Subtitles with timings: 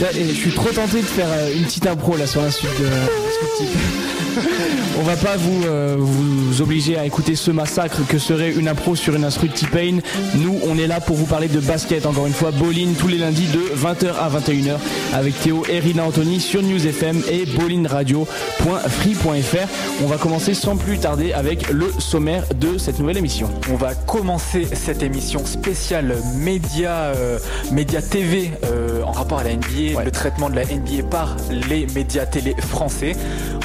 [0.00, 2.86] je suis trop tenté de faire euh, une petite impro là sur la suite de
[4.98, 8.96] On va pas vous, euh, vous obliger à écouter ce massacre que serait une impro
[8.96, 9.98] sur une instru T-Pain.
[10.36, 13.18] Nous, on est là pour vous parler de basket, encore une fois, bowling tous les
[13.18, 14.76] lundis de 20h à 21h
[15.14, 20.02] avec Théo et Rina Anthony sur News FM et bowlingradio.free.fr.
[20.02, 23.50] On va commencer sans plus tarder avec le sommaire de cette nouvelle émission.
[23.72, 27.38] On va commencer cette émission spéciale média, euh,
[27.72, 31.36] média TV euh, en rapport à la NBA, le traitement de la NBA par
[31.68, 33.16] les médias télé français.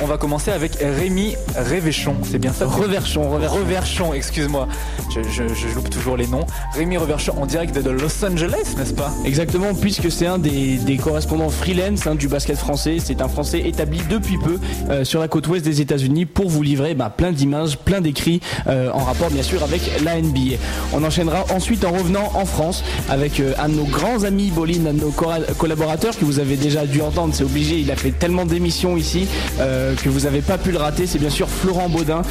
[0.02, 2.66] On va commencer avec Rémi Révéchon, c'est bien ça?
[2.66, 4.68] Reverchon, Reverchon, excuse-moi.
[5.10, 6.46] Je, loupe toujours les noms.
[6.74, 9.12] Rémi Reverchon en direct de Los Angeles, n'est-ce pas?
[9.26, 12.98] Exactement, puisque c'est un des, correspondants freelance hein, du basket français.
[13.04, 16.62] C'est un Français établi depuis peu euh, sur la côte ouest des États-Unis pour vous
[16.62, 20.58] livrer bah, plein d'images, plein d'écrits euh, en rapport bien sûr avec la NBA.
[20.94, 24.86] On enchaînera ensuite en revenant en France avec euh, un de nos grands amis Bolin,
[24.88, 25.14] un de nos
[25.58, 29.28] collaborateurs que vous avez déjà dû entendre, c'est obligé, il a fait tellement d'émissions ici
[29.58, 31.08] que vous n'avez pas pu le rater.
[31.08, 32.22] C'est bien sûr Florent Baudin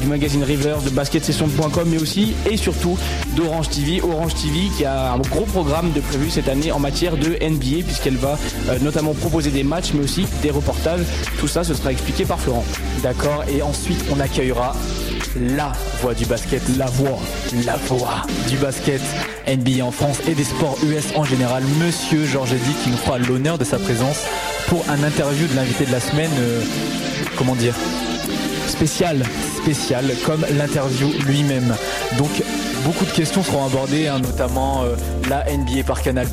[0.00, 2.98] du magazine River, de basketsession.com, mais aussi et surtout
[3.36, 4.00] d'Orange TV.
[4.02, 7.84] Orange TV qui a un gros programme de prévu cette année en matière de NBA
[7.84, 8.38] puisqu'elle va
[8.82, 11.02] notamment proposer des matchs mais aussi des reportages.
[11.38, 12.64] Tout ça, ce sera expliqué par Florent.
[13.02, 14.74] D'accord, et ensuite on accueillera
[15.40, 17.18] la voix du basket, la voix,
[17.64, 19.00] la voix du basket
[19.46, 23.18] NBA en France et des sports US en général, Monsieur Georges Eddy qui nous fera
[23.18, 24.24] l'honneur de sa présence
[24.68, 26.62] pour un interview de l'invité de la semaine, euh,
[27.36, 27.74] comment dire
[28.66, 29.24] Spécial.
[30.24, 31.76] Comme l'interview lui-même.
[32.16, 32.42] Donc
[32.86, 34.94] beaucoup de questions seront abordées, hein, notamment euh,
[35.28, 36.26] la NBA par Canal+,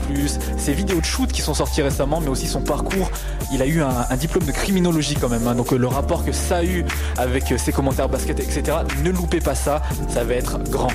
[0.57, 3.11] ses vidéos de shoot qui sont sorties récemment, mais aussi son parcours.
[3.51, 5.55] Il a eu un, diplôme de criminologie quand même, hein.
[5.55, 6.85] donc euh, le rapport que ça a eu
[7.17, 8.77] avec ses commentaires basket, etc.
[9.03, 10.91] Ne loupez pas ça, ça va être grand.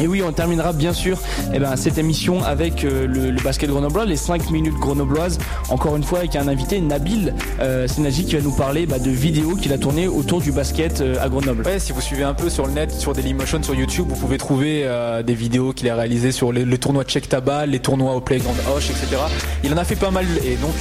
[0.00, 1.18] Et oui, on terminera bien sûr
[1.52, 6.02] eh ben, cette émission avec euh, le, basket grenoblois, les 5 minutes grenobloises, encore une
[6.02, 9.78] fois avec un invité, Nabil euh, qui va nous parler bah, de vidéos qu'il a
[9.78, 11.64] tournées autour du basket euh, à Grenoble.
[11.64, 14.38] Ouais, si vous suivez un peu sur le net, sur Dailymotion, sur YouTube, vous pouvez
[14.38, 18.20] trouver euh, des vidéos qu'il a réalisées sur le tournoi Check Tabal, les tournois au
[18.20, 19.16] Playground Hoche, etc.
[19.62, 20.74] Il en a fait pas mal et donc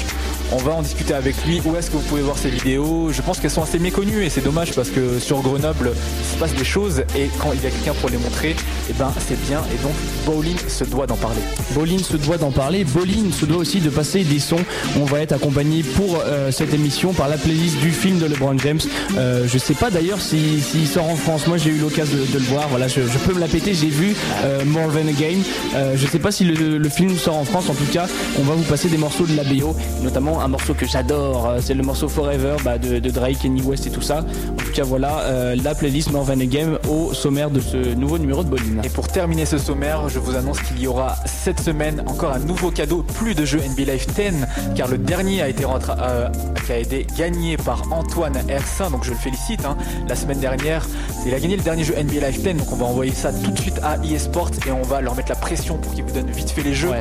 [0.52, 1.62] on va en discuter avec lui.
[1.66, 3.10] Où est-ce que vous pouvez voir ces vidéos?
[3.12, 6.38] Je pense qu'elles sont assez méconnues et c'est dommage parce que sur Grenoble, il se
[6.38, 8.56] passe des choses et quand il y a quelqu'un pour les montrer,
[8.90, 9.62] eh ben c'est bien.
[9.74, 9.94] Et donc
[10.26, 11.42] Bowling se doit d'en parler.
[11.72, 12.84] Bowling se doit d'en parler.
[12.84, 14.64] Bowling se doit aussi de passer des sons.
[15.00, 18.58] On va être accompagné pour euh, cette émission par la playlist du film de LeBron
[18.60, 18.80] James.
[19.18, 21.48] Euh, je sais pas d'ailleurs s'il si, sort en France.
[21.48, 22.68] Moi j'ai eu l'occasion de, le voir.
[22.70, 23.74] Voilà, je, peux me la péter.
[23.74, 25.42] J'ai vu euh, More Than a Game.
[25.76, 27.70] Euh, je sais pas si le, le, film sort en France.
[27.70, 28.08] En tout cas,
[28.40, 31.60] on va vous passer des morceaux de la BO, notamment un morceau que j'adore, euh,
[31.62, 34.20] c'est le morceau Forever bah, de, Drake, Kenny West et tout ça.
[34.20, 38.44] En tout cas, voilà euh, la playlist Northern Game au sommaire de ce nouveau numéro
[38.44, 38.82] de Bolin.
[38.84, 42.40] Et pour terminer ce sommaire, je vous annonce qu'il y aura cette semaine encore un
[42.40, 46.30] nouveau cadeau, plus de jeux NBA Live 10, car le dernier a été, euh,
[46.70, 49.66] a été gagné par Antoine Hersin, donc je le félicite.
[49.66, 49.78] Hein.
[50.08, 50.86] La semaine dernière,
[51.26, 53.52] il a gagné le dernier jeu NBA Live 10, donc on va envoyer ça tout
[53.52, 56.32] de suite à eSport et on va leur mettre la pression pour qu'ils vous donnent
[56.32, 56.92] vite fait les jeux.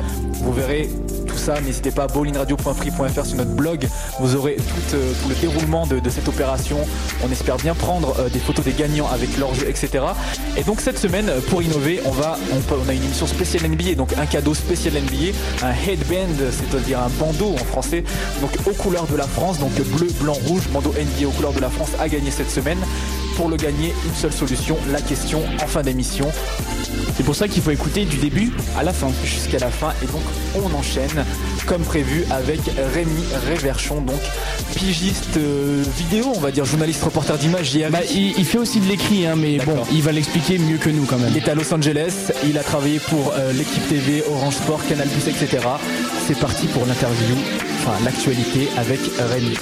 [0.41, 0.89] Vous verrez
[1.27, 3.87] tout ça, n'hésitez pas à bowlingradio.free.fr sur notre blog
[4.19, 6.79] vous aurez tout, euh, le déroulement de, cette opération.
[7.23, 10.03] On espère bien prendre euh, des photos des gagnants avec leur jeu, etc.
[10.57, 14.13] Et donc cette semaine, pour innover, on va, on, a une émission spéciale NBA, donc
[14.13, 15.35] un cadeau spécial NBA,
[15.65, 18.03] un headband, c'est-à-dire un bandeau en français,
[18.41, 21.61] donc aux couleurs de la France, donc bleu, blanc, rouge, bandeau NBA aux couleurs de
[21.61, 22.79] la France à gagner cette semaine.
[23.35, 26.31] Pour le gagner, une seule solution, la question en fin d'émission.
[27.15, 29.09] C'est pour ça qu'il faut écouter du début à la fin.
[29.23, 29.93] Jusqu'à la fin.
[30.03, 30.21] Et donc
[30.55, 31.25] on enchaîne
[31.65, 32.59] comme prévu avec
[32.93, 34.19] Rémi Réverchon, donc
[34.75, 37.77] pigiste euh, vidéo, on va dire, journaliste reporter d'image.
[37.91, 41.05] Bah, il, fait aussi de l'écrit, hein, mais bon, il va l'expliquer mieux que nous
[41.05, 41.31] quand même.
[41.31, 45.07] Il est à Los Angeles, il a travaillé pour euh, l'équipe TV, Orange Sport, Canal
[45.07, 45.65] Plus, etc.
[46.27, 47.35] C'est parti pour l'interview,
[47.79, 48.99] enfin l'actualité avec
[49.31, 49.57] Rémi.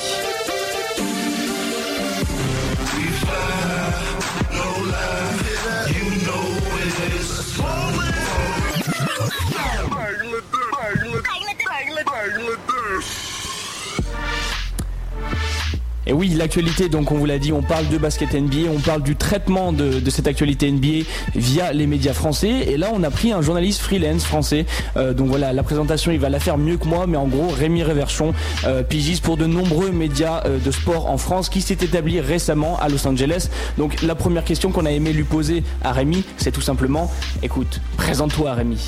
[16.12, 19.02] Et oui, l'actualité, donc on vous l'a dit, on parle de basket NBA, on parle
[19.02, 22.50] du traitement de, cette actualité NBA via les médias français.
[22.68, 24.66] Et là, on a pris un journaliste freelance français.
[24.98, 27.48] Euh, donc voilà, la présentation, il va la faire mieux que moi, mais en gros,
[27.48, 28.34] Rémi Réverchon,
[28.66, 32.78] euh, pigiste pour de nombreux médias euh, de sport en France, qui s'est établi récemment
[32.82, 33.48] à Los Angeles.
[33.78, 37.10] Donc la première question qu'on a aimé lui poser à Rémi, c'est tout simplement,
[37.42, 38.80] écoute, présente-toi Rémi.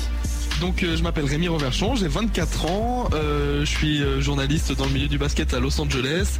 [0.60, 5.18] Donc je m'appelle Rémi Reverchon, j'ai 24 ans, je suis journaliste dans le milieu du
[5.18, 6.38] basket à Los Angeles.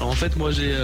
[0.00, 0.74] en fait moi j'ai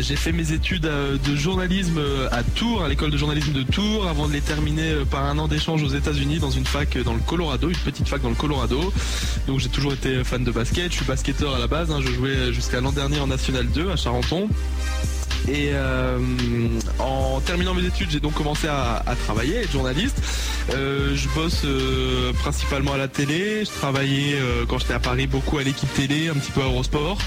[0.00, 4.28] j'ai fait mes études de journalisme à Tours, à l'école de journalisme de Tours, avant
[4.28, 7.68] de les terminer par un an d'échange aux États-Unis dans une fac dans le Colorado,
[7.68, 8.92] une petite fac dans le Colorado.
[9.46, 12.00] Donc j'ai toujours été fan de basket, je suis basketteur à la base, hein.
[12.00, 14.48] je jouais jusqu'à l'an dernier en National 2 à Charenton.
[15.48, 16.18] Et euh,
[16.98, 20.16] en terminant mes études, j'ai donc commencé à, travailler, être journaliste.
[20.72, 23.64] Euh, je bosse euh, principalement à la télé.
[23.64, 24.36] Je travaillais
[24.68, 27.18] quand j'étais à Paris beaucoup à l'équipe télé, un petit peu à Eurosport.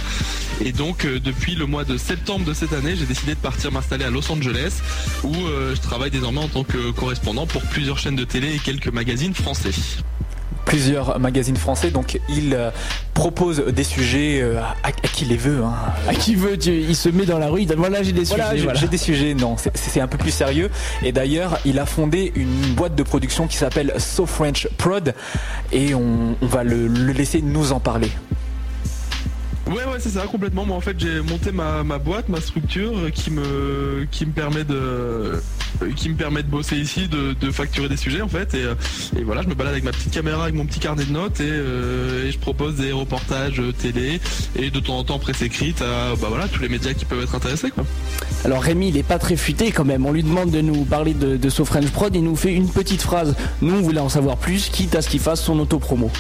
[0.64, 4.06] Et donc depuis le mois de septembre de cette année, j'ai décidé de partir m'installer
[4.06, 4.82] à Los Angeles,
[5.24, 8.92] où je travaille désormais en tant que correspondant pour plusieurs chaînes de télé et quelques
[8.92, 9.72] magazines français
[10.68, 11.92] plusieurs magazines français.
[11.92, 12.70] Donc il euh,
[13.14, 15.64] propose des sujets euh, à, qui les veut.
[15.64, 15.74] Hein.
[16.08, 18.44] À qui veut, il se met dans la rue, il dit voilà j'ai des sujets.
[18.76, 20.70] J'ai des sujets, non, c'est un peu plus sérieux.
[21.04, 25.14] Et d'ailleurs, il a fondé une boîte de production qui s'appelle So French Prod
[25.72, 28.12] et on, va le laisser nous en parler.
[29.68, 30.66] Ouais ouais c'est ça complètement.
[30.66, 35.42] Moi en fait j'ai monté ma, boîte, ma structure qui me qui me permet de
[35.96, 38.54] qui me permet de bosser ici, de, facturer des sujets en fait.
[38.54, 41.40] Et, voilà, je me balade avec ma petite caméra, avec mon petit carnet de notes
[41.40, 44.20] et, euh, je propose des reportages télé
[44.56, 47.22] et de temps en temps presse écrite à bah voilà tous les médias qui peuvent
[47.22, 47.84] être intéressés quoi.
[48.46, 50.06] Alors Rémi il est pas très futé quand même.
[50.06, 53.36] On lui demande de nous parler de, de Prod, il nous fait une petite phrase.
[53.62, 56.12] Nous on voulait en savoir plus, quitte à ce qu'il fasse son auto-promo.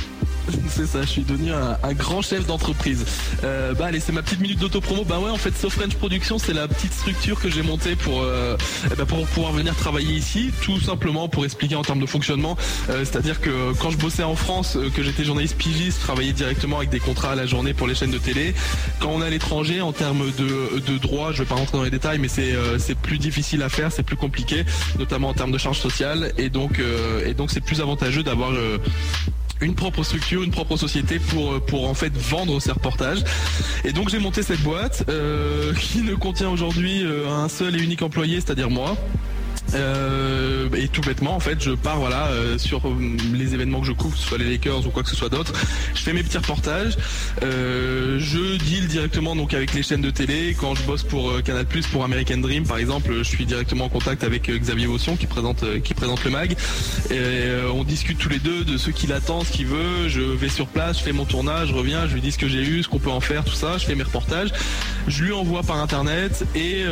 [0.69, 3.05] c'est ça, je suis devenu un, grand chef d'entreprise.
[3.43, 5.03] Euh, bah allez, c'est ma petite minute d'auto-promo.
[5.03, 8.21] Bah ouais, en fait, So French Production, c'est la petite structure que j'ai montée pour,
[8.21, 8.55] euh,
[8.91, 12.57] eh ben, pour pouvoir venir travailler ici, tout simplement pour expliquer en termes de fonctionnement.
[12.89, 16.77] Euh, c'est-à-dire que quand je bossais en France, que j'étais journaliste pigiste, je travaillais directement
[16.77, 18.53] avec des contrats à la journée pour les chaînes de télé.
[18.99, 21.83] Quand on est à l'étranger, en termes de, de droit, je vais pas rentrer dans
[21.83, 24.65] les détails, mais c'est c'est plus difficile à faire, c'est plus compliqué,
[24.99, 26.81] notamment en termes de charges sociales, et donc
[27.25, 28.51] et donc c'est plus avantageux d'avoir
[29.61, 33.23] une propre structure, une propre société pour, euh, pour en fait vendre ces reportages.
[33.83, 37.83] Et donc j'ai monté cette boîte euh, qui ne contient aujourd'hui euh, un seul et
[37.83, 38.95] unique employé, c'est-à-dire moi.
[39.73, 42.95] Euh, et tout bêtement, en fait, je pars voilà euh, sur euh,
[43.33, 45.29] les événements que je couvre, que ce soit les Lakers ou quoi que ce soit
[45.29, 45.53] d'autre.
[45.93, 46.97] Je fais mes petits reportages.
[47.41, 50.55] je deal directement donc avec les chaînes de télé.
[50.59, 54.23] Quand je bosse pour Canal pour American Dream, par exemple, je suis directement en contact
[54.23, 56.55] avec Xavier Vaution qui présente qui présente le mag.
[57.11, 60.07] Et on discute tous les deux de ce qu'il attend, ce qu'il veut.
[60.07, 62.47] Je vais sur place, je fais mon tournage, je reviens, je lui dis ce que
[62.47, 63.77] j'ai eu, ce qu'on peut en faire, tout ça.
[63.77, 64.49] Je fais mes reportages.
[65.07, 66.83] Je lui envoie par internet et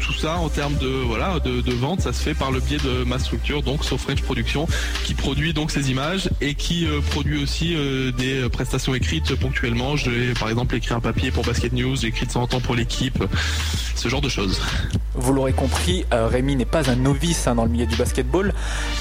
[0.00, 2.78] tout ça en termes de voilà de, de vente, ça se fait par le biais
[2.78, 4.66] de ma structure, donc So French Production,
[5.04, 9.96] qui produit donc ces images et qui euh, produit aussi euh, des prestations écrites ponctuellement.
[9.96, 12.60] J'ai par exemple écrit un papier pour Basket News, j'ai écrit de temps en temps
[12.60, 13.22] pour l'équipe,
[13.96, 14.60] ce genre de choses.
[15.14, 18.52] Vous l'aurez compris, euh, Rémi n'est pas un novice hein, dans le milieu du basketball,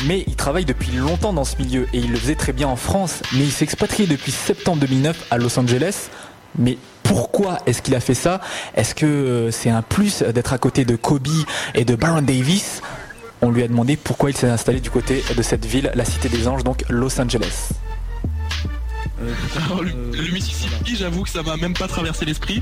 [0.06, 2.76] mais il travaille depuis longtemps dans ce milieu et il le faisait très bien en
[2.76, 6.10] France, mais il s'est expatrié depuis septembre 2009 à Los Angeles.
[6.58, 8.42] Mais pourquoi est-ce qu'il a fait ça?
[8.76, 11.28] Est-ce que c'est un plus d'être à côté de Kobe
[11.74, 12.82] et de Baron Davis?
[13.44, 16.30] On lui a demandé pourquoi il s'est installé du côté de cette ville, la Cité
[16.30, 17.70] des Anges, donc Los Angeles.
[19.24, 19.84] Euh,
[20.14, 22.62] le, Mississippi, j'avoue que ça m'a même pas traversé l'esprit.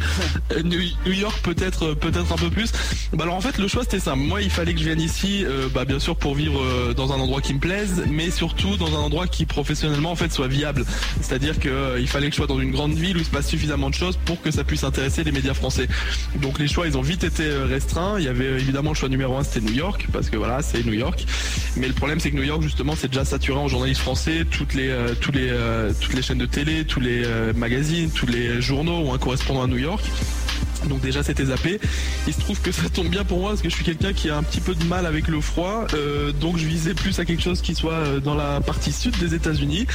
[0.52, 2.72] Euh, New, York, peut-être, euh, peut-être un peu plus.
[3.14, 4.16] Bah alors en fait, le choix c'était ça.
[4.16, 7.42] Moi, il fallait que je vienne ici, bah bien sûr pour vivre dans un endroit
[7.42, 10.86] qui me plaise, mais surtout dans un endroit qui professionnellement en fait soit viable.
[11.22, 13.48] C'est-à-dire que il fallait que je sois dans une grande ville où il se passe
[13.48, 15.88] suffisamment de choses pour que ça puisse intéresser les médias français.
[16.36, 18.16] Donc les choix, ils ont vite été restreints.
[18.18, 20.86] Il y avait évidemment le choix numéro un, c'était New York parce que voilà, c'est
[20.86, 21.26] New York.
[21.78, 24.46] Mais le problème, c'est que New York justement, c'est déjà saturé en journalistes français.
[24.50, 29.14] Toutes les, toutes les chaînes de télé, tous les euh, magazines, tous les journaux ont
[29.14, 30.04] un correspondant à New York.
[30.88, 31.80] Donc déjà c'était zappé.
[32.28, 34.30] Il se trouve que ça tombe bien pour moi parce que je suis quelqu'un qui
[34.30, 35.86] a un petit peu de mal avec le froid.
[35.94, 39.18] Euh, donc je visais plus à quelque chose qui soit euh, dans la partie sud
[39.20, 39.88] des États-Unis.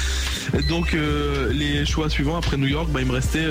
[0.68, 3.46] Donc euh, les choix suivants après New York, bah, il me restait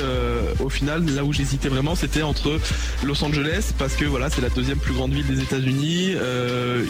[0.60, 2.60] au final là où j'hésitais vraiment, c'était entre
[3.04, 6.16] Los Angeles parce que voilà c'est la deuxième plus grande ville des États-Unis.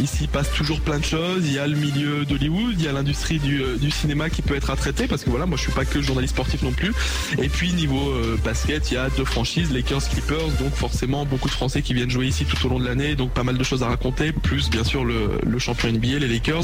[0.01, 1.43] ici il passe toujours plein de choses.
[1.45, 4.69] Il y a le milieu d'Hollywood, il y a l'industrie du, cinéma qui peut être
[4.69, 6.93] à traiter parce que voilà moi je suis pas que journaliste sportif non plus.
[7.41, 11.53] Et puis niveau basket, il y a deux franchises, Lakers, Clippers donc forcément beaucoup de
[11.53, 13.83] Français qui viennent jouer ici tout au long de l'année, donc pas mal de choses
[13.83, 16.63] à raconter, plus bien sûr le, champion NBA, les Lakers.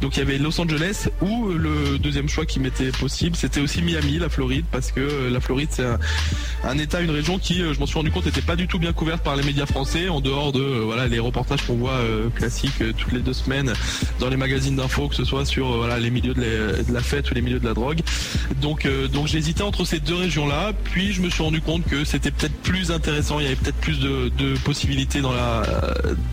[0.00, 3.82] Donc il y avait Los Angeles ou le deuxième choix qui m'était possible, c'était aussi
[3.82, 5.84] Miami, la Floride, parce que euh, la Floride c'est
[6.64, 8.78] un, état, une région qui, euh, je m'en suis rendu compte, n'était pas du tout
[8.78, 12.00] bien couverte par les médias français, en dehors de euh, voilà les reportages qu'on voit
[12.34, 13.72] classiques toutes les deux semaines
[14.20, 17.34] dans les magazines d'infos, que ce soit sur voilà les milieux de la, fête ou
[17.34, 18.00] les milieux de la drogue.
[18.60, 22.04] Donc donc hésité entre ces deux régions là, puis je me suis rendu compte que
[22.04, 25.62] c'était peut-être plus intéressant intéressant, il y avait peut-être plus de, possibilités dans la,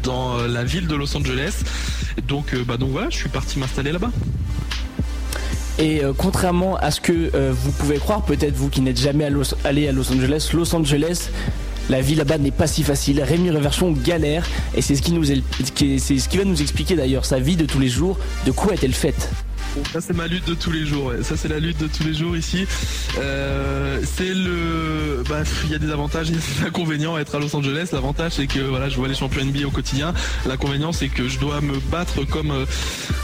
[0.04, 1.64] dans la ville de Los Angeles.
[2.28, 4.12] Donc, euh, bah, donc voilà, je suis parti m'installer là-bas.
[5.80, 9.26] Et contrairement à ce que vous pouvez croire, peut-être vous qui n'êtes jamais
[9.64, 11.30] allé à Los Angeles, Los Angeles
[11.90, 13.22] la vie là-bas n'est pas si facile.
[13.22, 17.56] Rémi Reverchon galère et c'est ce c'est ce qui va nous expliquer d'ailleurs sa vie
[17.56, 18.18] de tous les jours.
[18.46, 19.30] De quoi est-elle faite?
[19.92, 21.12] Ça c'est ma lutte de tous les jours.
[21.22, 22.66] Ça c'est la lutte de tous les jours ici.
[23.20, 27.40] Euh, c'est le, bah, il y a des avantages, et des inconvénients à être à
[27.40, 27.90] Los Angeles.
[27.92, 30.14] L'avantage c'est que voilà, je vois les champions NBA au quotidien.
[30.48, 32.66] L'inconvénient c'est que je dois me battre comme euh,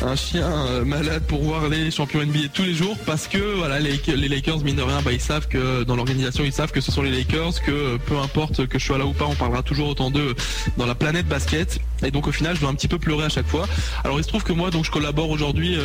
[0.05, 3.79] un chien euh, malade pour voir les champions NBA tous les jours parce que voilà,
[3.79, 6.91] les, Lakers mine de rien, bah, ils savent que dans l'organisation ils savent que ce
[6.91, 9.89] sont les Lakers, que peu importe que je sois là ou pas, on parlera toujours
[9.89, 10.35] autant d'eux
[10.77, 11.79] dans la planète basket.
[12.03, 13.67] Et donc au final, je dois un petit peu pleurer à chaque fois.
[14.03, 15.77] Alors il se trouve que moi, donc je collabore aujourd'hui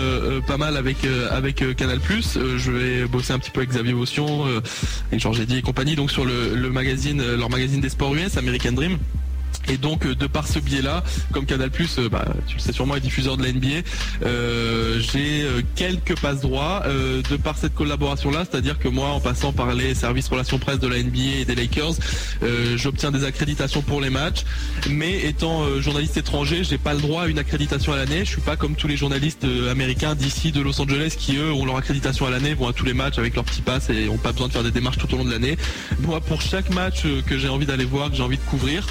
[0.59, 1.99] mal avec euh, avec euh, Canal+.
[2.37, 4.45] Euh, je vais bosser un petit peu avec Xavier Votion,
[5.13, 8.37] et Georges Eddy et compagnie, donc sur le, le magazine, leur magazine des sports US,
[8.37, 8.99] American Dream.
[9.69, 11.03] Et donc euh, de par ce biais-là,
[11.33, 13.69] comme Canal+, euh, bah, tu le sais sûrement, est diffuseur de la NBA,
[14.25, 19.75] euh, j'ai quelques passes droits de par cette collaboration-là, c'est-à-dire que moi, en passant par
[19.75, 21.95] les services relations presse de la NBA et des Lakers,
[22.77, 24.45] j'obtiens des accréditations pour les matchs.
[24.91, 28.25] Mais étant journaliste étranger, j'ai pas le droit à une accréditation à l'année.
[28.25, 31.65] Je suis pas comme tous les journalistes américains d'ici, de Los Angeles, qui eux ont
[31.65, 34.19] leur accréditation à l'année, vont à tous les matchs avec leur petit pass et ont
[34.19, 35.57] pas besoin de faire des démarches tout au long de l'année.
[36.01, 38.87] Moi, pour chaque match que j'ai envie d'aller voir, que j'ai envie de couvrir,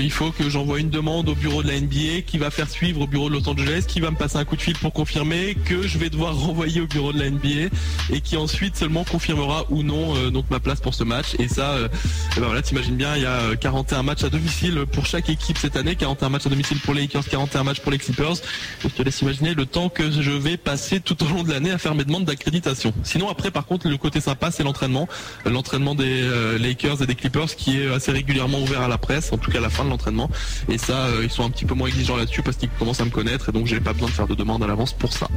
[0.00, 3.02] il faut que j'envoie une demande au bureau de la NBA qui va faire suivre
[3.02, 5.56] au bureau de Los Angeles, qui va me passer un coup de fil pour confirmer
[5.64, 7.74] que je vais devoir renvoyer au bureau de la NBA
[8.12, 11.36] et qui ensuite seulement confirmera ou non euh, donc ma place pour ce match.
[11.38, 11.88] Et ça, euh,
[12.36, 15.76] ben voilà, t'imagines bien, il y a 41 matchs à domicile pour chaque équipe cette
[15.76, 18.36] année, 41 matchs à domicile pour les Lakers, 41 matchs pour les Clippers.
[18.82, 21.70] je te laisse imaginer le temps que je vais passer tout au long de l'année
[21.70, 22.92] à faire mes demandes d'accréditation.
[23.04, 25.08] Sinon après, par contre, le côté sympa, c'est l'entraînement,
[25.44, 29.32] l'entraînement des euh, Lakers et des Clippers qui est assez régulièrement ouvert à la presse,
[29.32, 30.30] en tout cas à la fin de l'entraînement.
[30.68, 33.04] Et ça, euh, ils sont un petit peu moins exigeants là-dessus parce qu'ils commencent à
[33.04, 35.28] me connaître et donc j'ai pas besoin de faire de demande à l'avance pour ça.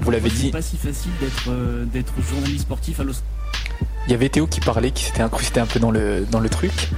[0.00, 0.46] Vous l'avez dit.
[0.46, 3.14] C'est pas si facile d'être euh, d'être journaliste sportif à Los.
[4.06, 6.48] Il y avait Théo qui parlait, qui s'était incrusté un peu dans le dans le
[6.48, 6.90] truc.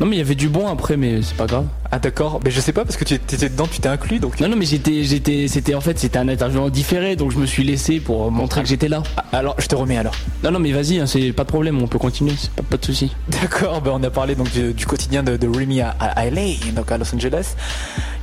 [0.00, 1.66] Non mais il y avait du bon après mais c'est pas grave.
[1.90, 4.40] Ah d'accord, mais je sais pas parce que tu étais dedans, tu t'es inclus donc.
[4.40, 7.44] Non non mais j'étais j'étais c'était en fait c'était un interview différé donc je me
[7.44, 9.02] suis laissé pour montrer que j'étais là.
[9.18, 10.14] Ah, alors je te remets alors.
[10.42, 12.78] Non non mais vas-y, hein, c'est pas de problème, on peut continuer, c'est pas, pas
[12.78, 13.14] de souci.
[13.28, 15.94] D'accord, ben on a parlé donc du, quotidien de, de Remy à,
[16.30, 17.54] LA, donc à Los Angeles.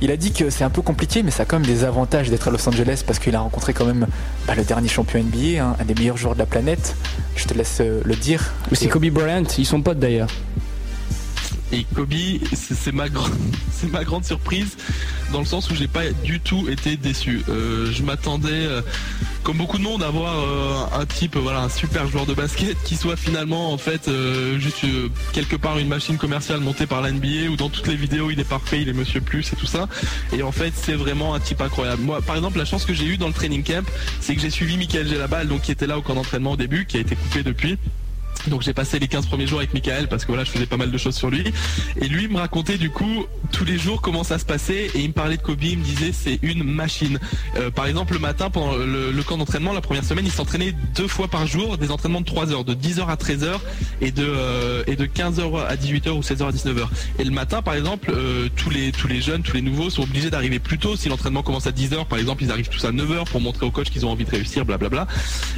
[0.02, 2.28] Il a dit que c'est un peu compliqué mais ça a quand même des avantages
[2.28, 4.08] d'être à Los Angeles parce qu'il a rencontré quand même
[4.48, 6.96] bah, le dernier champion NBA, hein, un des meilleurs joueurs de la planète.
[7.36, 8.52] Je te laisse euh, le dire.
[8.72, 10.28] Mais c'est Kobe Bryant, ils sont potes d'ailleurs.
[11.72, 12.12] Et Kobe,
[12.52, 14.76] c'est ma, grande surprise
[15.32, 17.42] dans le sens où j'ai pas du tout été déçu.
[17.48, 18.80] Euh, je m'attendais, euh,
[19.42, 22.76] comme beaucoup de monde, à voir euh, un type, voilà, un super joueur de basket
[22.84, 24.10] qui soit finalement en fait
[24.58, 24.84] juste
[25.32, 28.40] quelque part une machine commerciale montée par la NBA où dans toutes les vidéos il
[28.40, 29.88] est parfait, il est Monsieur Plus et tout ça.
[30.32, 32.02] Et en fait c'est vraiment un type incroyable.
[32.02, 33.86] Moi par exemple la chance que j'ai eue dans le training camp,
[34.20, 36.86] c'est que j'ai suivi Michael Gelabal donc qui était là au camp d'entraînement au début,
[36.86, 37.78] qui a été coupé depuis.
[38.48, 40.76] Donc j'ai passé les 15 premiers jours avec Michael parce que voilà je faisais pas
[40.76, 41.44] mal de choses sur lui
[42.00, 45.08] et lui me racontait du coup tous les jours comment ça se passait et il
[45.08, 47.18] me parlait de Kobe, il me disait c'est une machine.
[47.56, 51.08] Euh, par exemple le matin pendant le, camp d'entraînement la première semaine il s'entraînait deux
[51.08, 53.58] fois par jour des entraînements de 3 heures, de 10h à 13h
[54.00, 56.86] et de euh, de 15h à 18h ou 16h à 19h.
[57.18, 60.02] Et le matin par exemple euh, tous les tous les jeunes, tous les nouveaux sont
[60.02, 62.92] obligés d'arriver plus tôt si l'entraînement commence à 10h par exemple ils arrivent tous à
[62.92, 65.06] 9h pour montrer au coach qu'ils ont envie de réussir blablabla.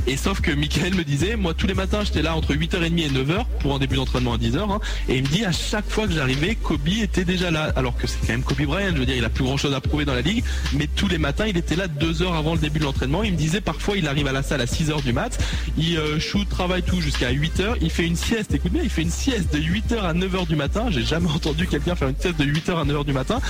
[0.06, 2.98] Et sauf que Michael me disait moi tous les matins j'étais là entre 8h 8h30
[2.98, 4.58] et 9h pour un début d'entraînement à 10h.
[4.58, 4.80] Hein.
[5.08, 7.72] et il me dit à chaque fois que j'arrivais, Kobe était déjà là.
[7.76, 9.74] Alors que c'est quand même Kobe Bryant, je veux dire, il a plus grand chose
[9.74, 10.44] à prouver dans la ligue.
[10.74, 13.22] Mais tous les matins, il était là deux heures avant le début de l'entraînement.
[13.22, 15.38] Il me disait parfois, il arrive à la salle à 6h du mat.
[15.76, 17.76] Il euh, shoot, travaille tout jusqu'à 8h.
[17.80, 20.56] Il fait une sieste, écoute bien, il fait une sieste de 8h à 9h du
[20.56, 20.86] matin.
[20.90, 23.40] J'ai jamais entendu quelqu'un faire une sieste de 8h à 9h du matin.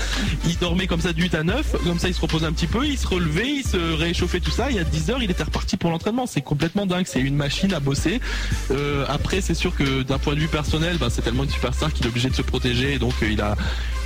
[0.47, 1.77] Il dormait comme ça de 8 à 9.
[1.85, 2.87] Comme ça, il se reposait un petit peu.
[2.87, 4.71] Il se relevait, il se réchauffait tout ça.
[4.71, 6.27] Y a 10h, il était reparti pour l'entraînement.
[6.27, 7.07] C'est complètement dingue.
[7.07, 8.21] C'est une machine à bosser.
[8.71, 11.93] Euh, après, c'est sûr que d'un point de vue personnel, bah, c'est tellement une superstar
[11.93, 12.99] qu'il est obligé de se protéger.
[12.99, 13.55] donc euh, il a,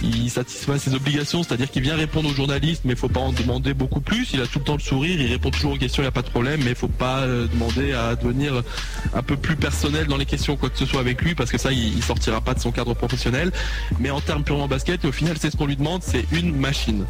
[0.03, 3.33] il satisfait ses obligations, c'est-à-dire qu'il vient répondre aux journalistes, mais il faut pas en
[3.33, 4.33] demander beaucoup plus.
[4.35, 6.13] Il a tout le temps le sourire, il répond toujours aux questions, il n'y a
[6.13, 8.61] pas de problème, mais il faut pas euh, demander à devenir
[9.15, 11.59] un peu plus personnel dans les questions, quoi que ce soit avec lui, parce que
[11.59, 13.53] ça, il, sortira pas de son cadre professionnel.
[14.01, 17.05] Mais en termes purement basket, au final, c'est ce qu'on lui demande, c'est une machine.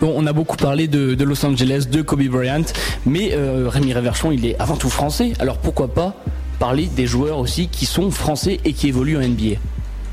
[0.00, 2.64] Bon, on a beaucoup parlé de, Los Angeles, de Kobe Bryant,
[3.06, 5.34] mais euh, Rémi Réverchon, il est avant tout français.
[5.38, 6.16] Alors pourquoi pas
[6.58, 9.58] parler des joueurs aussi qui sont français et qui évoluent en NBA.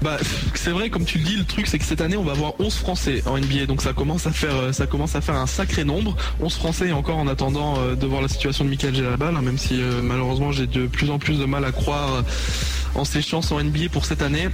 [0.02, 0.18] Bah,
[0.56, 2.54] c'est vrai, comme tu le dis, le truc c'est que cette année on va avoir
[2.60, 5.48] 11 Français en NBA, donc ça commence à faire, euh, ça commence à faire un
[5.48, 6.16] sacré nombre.
[6.40, 9.58] 11 Français encore en attendant euh, de voir la situation de Michael Gelabal, hein, même
[9.58, 12.24] si euh, malheureusement j'ai de plus en plus de mal à croire
[12.96, 14.48] en ses chances en NBA pour cette année.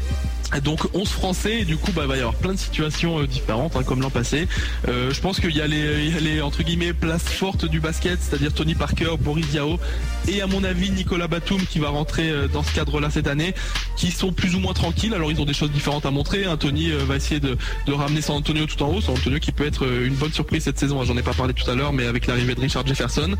[0.63, 3.27] Donc 11 Français et du coup bah, il va y avoir plein de situations euh,
[3.27, 4.47] différentes hein, comme l'an passé.
[4.87, 8.75] Euh, je pense qu'il y, a les entre guillemets places fortes du basket, c'est-à-dire Tony
[8.75, 9.79] Parker, Boris Diaw
[10.27, 13.53] et à mon avis Nicolas Batum qui va rentrer euh, dans ce cadre-là cette année,
[13.97, 15.13] qui sont plus ou moins tranquilles.
[15.13, 16.45] Alors ils ont des choses différentes à montrer.
[16.45, 16.57] Hein.
[16.57, 19.01] Tony va essayer de, ramener San Antonio tout en haut.
[19.01, 21.03] San Antonio qui peut être une bonne surprise cette saison.
[21.03, 23.35] J'en ai pas parlé tout à l'heure, mais avec l'arrivée de Richard Jefferson,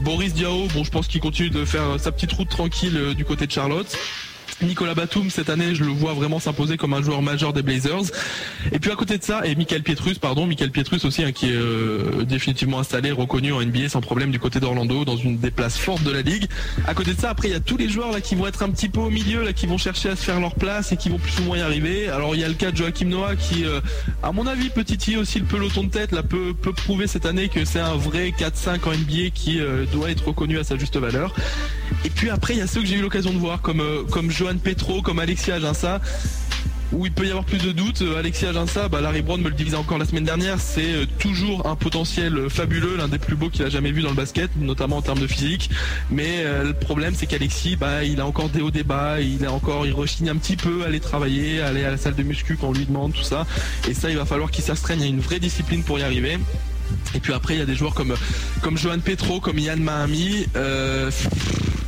[0.00, 3.46] Boris Diaw, bon je pense qu'il continue de faire sa petite route tranquille du côté
[3.46, 3.96] de Charlotte.
[4.62, 8.10] Nicolas Batum cette année je le vois vraiment s'imposer comme un joueur majeur des Blazers.
[8.72, 11.50] Et puis à côté de ça et Michael Pietrus pardon Michael Pietrus aussi hein, qui
[11.50, 15.50] est euh, définitivement installé reconnu en NBA sans problème du côté d'Orlando dans une des
[15.50, 16.46] places fortes de la ligue.
[16.86, 18.70] À côté de ça après il y a tous les joueurs qui vont être un
[18.70, 21.08] petit peu au milieu là qui vont chercher à se faire leur place et qui
[21.08, 22.08] vont plus ou moins y arriver.
[22.08, 23.80] Alors il y a le cas de Joachim Noah qui euh,
[24.22, 27.48] à mon avis petit aussi le peloton de tête là peut, peut prouver cette année
[27.48, 30.96] que c'est un vrai 4-5 en NBA qui euh, doit être reconnu à sa juste
[30.96, 31.34] valeur.
[32.04, 34.30] Et puis après il y a ceux que j'ai eu l'occasion de voir comme comme
[34.56, 36.00] Petro, comme Alexia Aginsa
[36.92, 38.02] où il peut y avoir plus de doutes.
[38.02, 41.06] Euh, Alexia Aginsa, bah, Larry Brown me le disait encore la semaine dernière, c'est euh,
[41.18, 44.14] toujours un potentiel euh, fabuleux, l'un des plus beaux qu'il a jamais vu dans le
[44.16, 45.70] basket, notamment en termes de physique.
[46.10, 49.86] Mais le problème, c'est qu'Alexis, bah, il a encore des hauts débats, il a encore,
[49.86, 52.68] il rechigne un petit peu à aller travailler, aller à la salle de muscu quand
[52.68, 53.46] on lui demande tout ça.
[53.88, 56.38] Et ça, il va falloir qu'il s'astreigne à une vraie discipline pour y arriver.
[57.14, 58.14] Et puis après, il y a des joueurs comme
[58.62, 60.46] comme Johan Petro, comme Yann Mahami,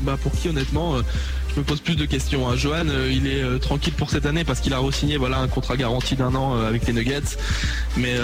[0.02, 0.97] bah pour qui honnêtement
[1.54, 2.49] je me pose plus de questions.
[2.49, 2.57] Hein.
[2.57, 5.49] Johan, euh, il est euh, tranquille pour cette année parce qu'il a re-signé voilà, un
[5.49, 7.37] contrat garanti d'un an euh, avec les Nuggets.
[7.97, 8.14] Mais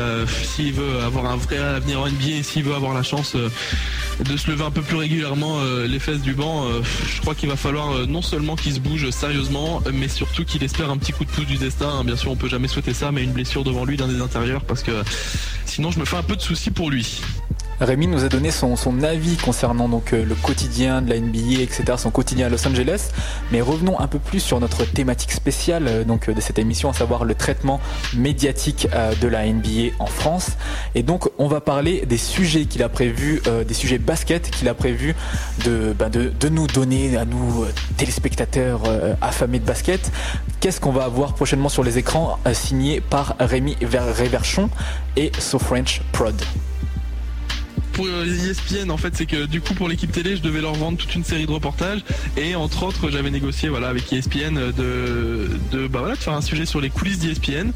[0.45, 4.51] s'il veut avoir un vrai avenir en NBA, s'il veut avoir la chance de se
[4.51, 8.23] lever un peu plus régulièrement les fesses du banc, je crois qu'il va falloir non
[8.23, 11.57] seulement qu'il se bouge sérieusement, mais surtout qu'il espère un petit coup de pouce du
[11.57, 11.89] destin.
[11.89, 12.05] Hein.
[12.05, 14.63] Bien sûr, on peut jamais souhaiter ça, mais une blessure devant lui d'un des intérieurs
[14.63, 14.93] parce que
[15.65, 17.21] sinon je me fais un peu de soucis pour lui.
[17.81, 21.85] Rémi nous a donné son, avis concernant donc euh, le quotidien de la NBA, etc.,
[21.99, 23.11] son quotidien à Los Angeles.
[23.53, 26.95] Mais revenons un peu plus sur notre thématique spéciale euh, donc de cette émission, à
[26.95, 27.81] savoir le traitement
[28.15, 30.53] médiatique euh, de la NBA en France.
[30.95, 34.75] Et donc on va parler des sujets qu'il a prévu, des sujets basket qu'il a
[34.75, 35.15] prévu
[35.65, 37.67] de, bah, de, nous donner à nous
[37.97, 38.83] téléspectateurs
[39.21, 40.11] affamés de basket.
[40.61, 44.71] Qu'est-ce qu'on va avoir prochainement sur les écrans signé par Rémi Réverchon
[45.17, 46.41] et So French Prod
[47.97, 50.99] pour ESPN en fait c'est que du coup pour l'équipe télé je devais leur vendre
[50.99, 52.01] toute une série de reportages
[52.37, 56.43] et entre autres j'avais négocié voilà avec ESPN de, de bah voilà de faire un
[56.43, 57.71] sujet sur les coulisses d'ESPN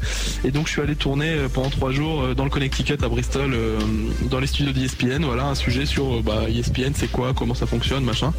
[0.45, 3.09] et donc je suis allé tourner euh, pendant trois jours euh, dans le Connecticut à
[3.09, 3.79] Bristol euh,
[4.29, 8.03] dans les studios d'ESPN voilà un sujet sur bah, ESPN c'est quoi comment ça fonctionne
[8.03, 8.31] machin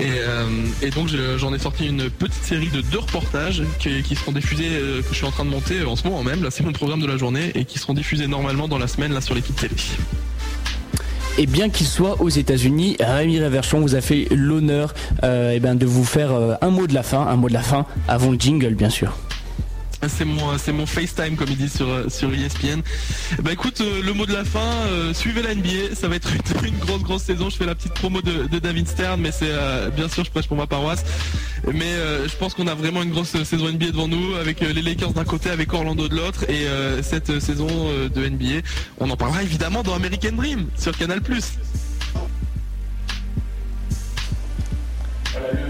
[0.00, 4.68] et, donc j'en ai sorti une petite série de deux reportages qui, qui seront diffusés,
[4.68, 6.42] que je suis en train de monter en ce moment même.
[6.42, 9.12] Là, c'est mon programme de la journée et qui seront diffusés normalement dans la semaine
[9.12, 9.74] là sur l'équipe télé.
[11.36, 14.94] Et bien qu'il soit aux États-Unis, Rémi Réverchon vous a fait l'honneur
[15.24, 17.54] euh, eh ben, de vous faire euh, un mot de la fin, un mot de
[17.54, 19.16] la fin avant le jingle, bien sûr.
[20.08, 22.80] C'est mon, c'est mon FaceTime comme il dit sur, ESPN.
[23.42, 26.28] Bah écoute, euh, le mot de la fin, euh, suivez la NBA, ça va être
[26.64, 27.50] une, grosse grosse saison.
[27.50, 30.46] Je fais la petite promo de, David Stern, mais c'est euh, bien sûr je passe
[30.46, 31.04] pour ma paroisse.
[31.72, 31.94] Mais
[32.26, 35.24] je pense qu'on a vraiment une grosse saison NBA devant nous, avec les Lakers d'un
[35.24, 36.66] côté, avec Orlando de l'autre, et
[37.02, 37.68] cette saison
[38.14, 38.66] de NBA,
[38.98, 41.20] on en parlera évidemment dans American Dream sur Canal+.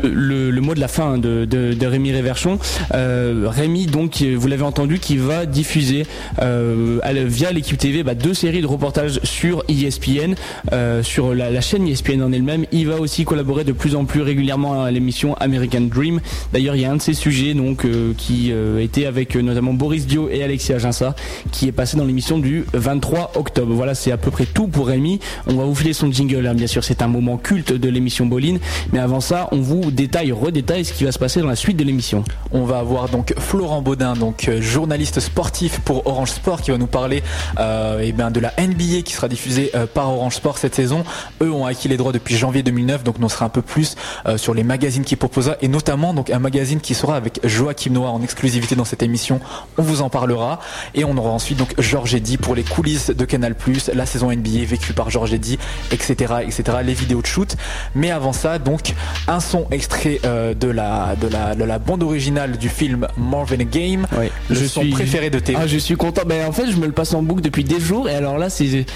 [0.03, 2.59] Le, mot de la fin de, de, Rémi Réverchon.
[2.95, 6.07] Euh, Rémi, donc, vous l'avez entendu, qui va diffuser
[6.41, 10.35] euh, via l'équipe TV bah, deux séries de reportages sur ESPN,
[10.73, 12.65] euh, sur la, chaîne ESPN en elle-même.
[12.73, 16.21] Il va aussi collaborer de plus en plus régulièrement à l'émission American Dream.
[16.53, 20.29] D'ailleurs, il y a un de ces sujets donc qui était avec notamment Boris Dio
[20.31, 21.15] et Alexia Aginsa,
[21.53, 23.73] qui est passé dans l'émission du 23 octobre.
[23.75, 25.21] Voilà, c'est à peu près tout pour Rémi.
[25.47, 28.27] On va vous filer son jingle, hein, bien sûr, c'est un moment culte de l'émission
[28.27, 28.57] Bolin.
[28.93, 31.77] Mais avant ça, on vous détaille, redétaille ce qui va se passer dans la suite
[31.77, 32.25] de l'émission.
[32.51, 36.77] On va avoir donc Florent Baudin, donc euh, journaliste sportif pour Orange Sport, qui va
[36.77, 37.23] nous parler
[37.61, 41.05] euh, eh bien, de la NBA qui sera diffusée euh, par Orange Sport cette saison.
[41.41, 43.95] Eux ont acquis les droits depuis janvier 2009, donc on sera un peu plus
[44.37, 48.11] sur les magazines qu'ils proposent et notamment donc un magazine qui sera avec Joachim Noah
[48.11, 49.41] en exclusivité dans cette émission.
[49.79, 50.61] On vous en parlera
[50.95, 53.55] et on aura ensuite donc Georges Eddy pour les coulisses de Canal+,
[53.95, 55.59] la saison NBA vécue par Georges Eddy,
[55.93, 57.57] etc., etc., les vidéos de shoot.
[57.95, 58.95] Mais avant ça, donc
[59.29, 63.65] un son extrait euh, de, la, de, la, de la bande originale du film Marvin
[63.65, 64.07] Game.
[64.49, 64.91] Le je son suis...
[64.91, 65.59] préféré de Théo.
[65.61, 66.23] Ah, je suis content.
[66.27, 68.09] Ben, en fait, je me le passe en boucle depuis des jours.
[68.09, 68.87] Et alors là, c'est,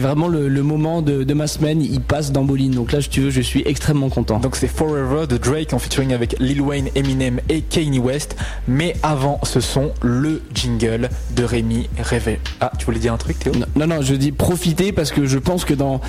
[0.00, 1.82] vraiment le, le moment de, de, ma semaine.
[1.82, 2.70] Il passe dans Bolin.
[2.70, 4.38] Donc là, si tu veux, je suis extrêmement content.
[4.38, 8.36] Donc c'est Forever de Drake en featuring avec Lil Wayne, Eminem et Kanye West.
[8.68, 12.40] Mais avant ce son, le jingle de Rémi Révé.
[12.60, 13.52] Ah, tu voulais dire un truc, Théo?
[13.76, 16.00] Non, non, je dis profiter parce que je pense que dans,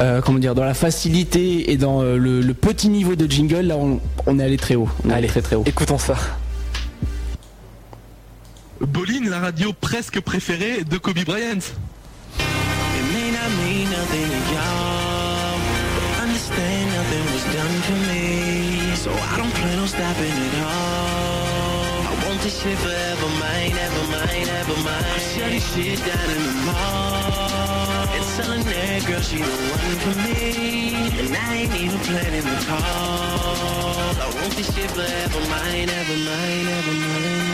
[0.00, 3.41] euh, comment dire, dans la facilité et dans euh, le, le petit niveau de jingle,
[3.48, 4.88] là, on, on est allé très haut.
[5.04, 5.64] On est allé très très haut.
[5.66, 6.16] Écoutons ça.
[8.80, 11.60] Bolin, la radio presque préférée de Kobe Bryant.
[22.42, 24.16] This shit forever, ever
[24.50, 24.74] ever
[25.32, 27.11] shut this shit down in the mall.
[29.22, 30.94] She the one for me.
[31.20, 32.80] And I ain't even planning the call.
[34.18, 37.52] I want this shit forever, mine, ever mine, ever mine.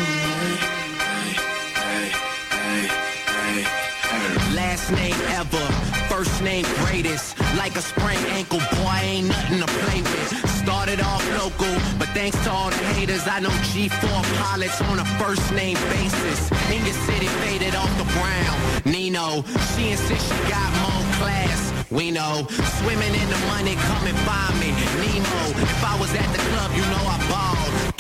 [4.54, 5.66] Last name ever,
[6.08, 7.38] first name greatest.
[7.56, 10.57] Like a sprained ankle, boy, ain't nothing to play with.
[10.68, 15.04] Started off local, but thanks to all the haters, I know G4 pilots on a
[15.16, 16.52] first name basis.
[16.70, 18.84] In your city, faded off the ground.
[18.84, 21.72] Nino, she insists she got more class.
[21.90, 22.46] We know,
[22.84, 24.68] swimming in the money, come and find me.
[25.00, 27.47] Nemo, if I was at the club, you know I balled.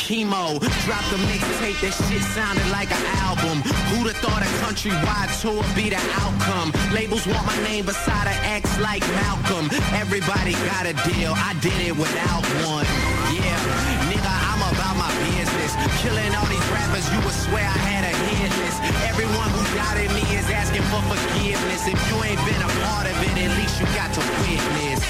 [0.08, 0.56] Chemo,
[0.88, 3.60] dropped a mixtape, that shit sounded like an album.
[3.92, 6.72] Who'da thought a countrywide tour be the outcome?
[6.96, 9.68] Labels want my name beside an X like Malcolm.
[9.92, 12.88] Everybody got a deal, I did it without one.
[13.36, 13.52] Yeah,
[14.08, 15.76] nigga, I'm about my business.
[16.00, 18.80] Killing all these rappers, you would swear I had a hit list.
[19.12, 21.84] Everyone who doubted me is asking for forgiveness.
[21.84, 25.04] If you ain't been a part of it, at least you got to witness.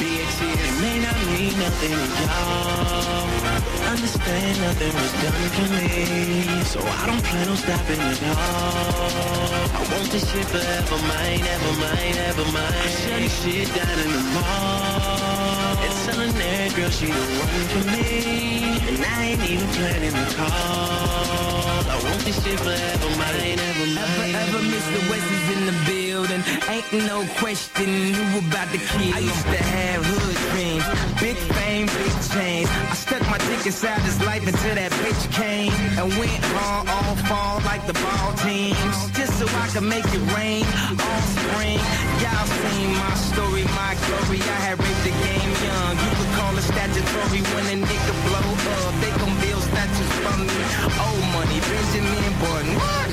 [0.00, 0.56] Bitches.
[0.56, 3.51] It may not mean nothing y'all.
[3.92, 6.64] Understand nothing was done for me.
[6.64, 9.68] So I don't plan on stopping at all.
[9.68, 12.72] I want this shit forever, mine, ever mine, ever mine.
[12.72, 15.61] I shut this shit down in the mall.
[15.82, 18.62] And telling that girl she the one for me.
[18.88, 21.62] And I ain't even planning the call.
[21.92, 24.34] I want this shit forever, mine, ever mine.
[24.34, 24.98] Ever, ever Mr.
[25.10, 26.42] West is in the building.
[26.68, 29.14] Ain't no question who about to kill.
[29.14, 30.86] I used to have hood dreams.
[31.20, 32.68] Big fame, big change.
[32.68, 35.72] I stuck my dick inside his life until that bitch came.
[35.98, 38.96] And went all, all fall like the ball teams.
[39.18, 40.64] Just so I could make it rain
[40.98, 41.78] all spring.
[42.22, 44.40] Y'all seen my story, my glory.
[44.40, 45.71] I had raped the game young.
[46.02, 48.94] You could call it statutory when a nigga blow up.
[49.02, 50.58] They gon' build statues for me.
[51.00, 52.74] Old money, Benjamin Button.
[52.76, 53.08] What?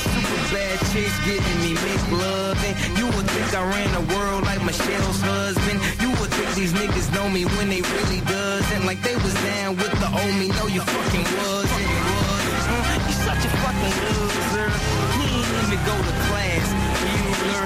[0.00, 2.56] Super bad chicks getting me make love.
[2.64, 5.78] And you would think I ran the world like Michelle's husband.
[6.00, 8.86] You would think these niggas know me when they really doesn't.
[8.86, 10.48] Like they was down with the old me.
[10.58, 11.26] No, you fucking.
[11.26, 11.60] Uh,
[13.06, 14.68] you such a fucking loser.
[15.18, 16.89] He ain't even go to class.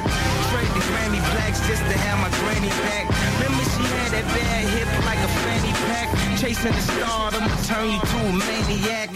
[0.03, 3.07] Trade the Grammy blacks just to have my granny back.
[3.39, 6.09] Remember she had that bad hip like a fanny pack.
[6.39, 9.11] Chasing the stardom will turn you to a maniac.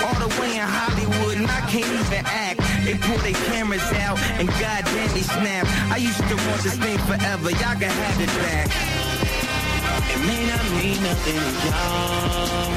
[0.00, 2.60] All the way in Hollywood and I can't even act.
[2.84, 5.66] They pull their cameras out and goddamn they snap.
[5.92, 7.50] I used to want this thing forever.
[7.50, 9.11] Y'all can have it back.
[10.10, 12.72] It may not mean nothing to y'all.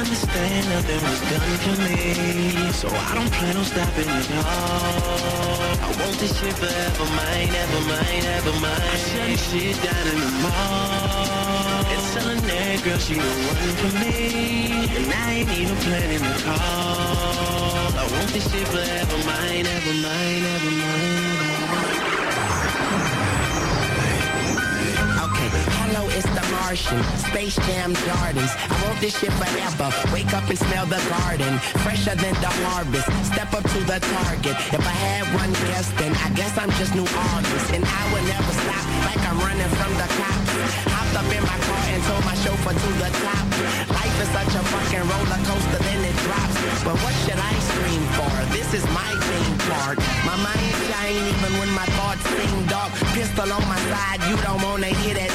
[0.00, 2.72] Understand nothing was done for me.
[2.72, 5.76] So I don't plan on stopping at all.
[5.80, 8.82] I want this shit forever, mine, ever mine, ever mine.
[8.82, 11.84] I shut this shit down in the mall.
[11.92, 14.16] And telling that girl she the one for me.
[14.96, 17.88] And I ain't even planning the call.
[17.96, 21.35] I want this shit forever, mine, ever mine, ever mine.
[25.80, 27.00] Hello, it's the Martian.
[27.30, 28.52] Space Jam Gardens.
[28.68, 29.88] I want this shit forever.
[30.12, 31.58] Wake up and smell the garden.
[31.84, 33.06] Fresher than the harvest.
[33.32, 34.56] Step up to the target.
[34.72, 37.68] If I had one guess, then I guess I'm just New August.
[37.72, 40.52] And I would never stop like I'm running from the cops.
[40.92, 43.46] Hopped up in my car and told my chauffeur to the top.
[43.96, 46.56] Life is such a fucking roller coaster, then it drops.
[46.84, 48.32] But what should I scream for?
[48.52, 49.98] This is my theme park.
[50.28, 52.92] My mind shine even when my thoughts seem dark.
[53.16, 55.25] Pistol on my side, you don't wanna hear that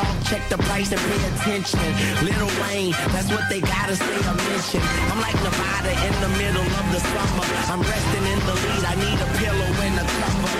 [0.00, 1.80] talk, check the price and pay attention.
[2.24, 4.82] Little Wayne, that's what they gotta say a mention.
[5.10, 7.46] I'm like Nevada in the middle of the summer.
[7.72, 10.52] I'm resting in the lead, I need a pillow and a cover.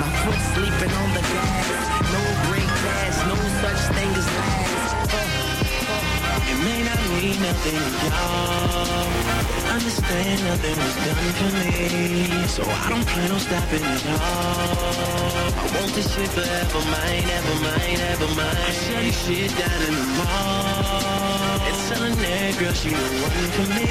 [0.00, 1.66] My foot sleeping on the gas.
[2.14, 2.22] No
[2.82, 4.41] cash, no such thing as.
[6.52, 9.08] It may not mean nothing to y'all.
[9.72, 12.46] Understand nothing was done for me.
[12.46, 15.48] So I don't plan on stopping at all.
[15.48, 18.64] I want this shit forever, mine, ever mine, ever mine.
[18.68, 21.56] I shut this shit down in the mall.
[21.68, 23.90] And telling that girl she the one for me.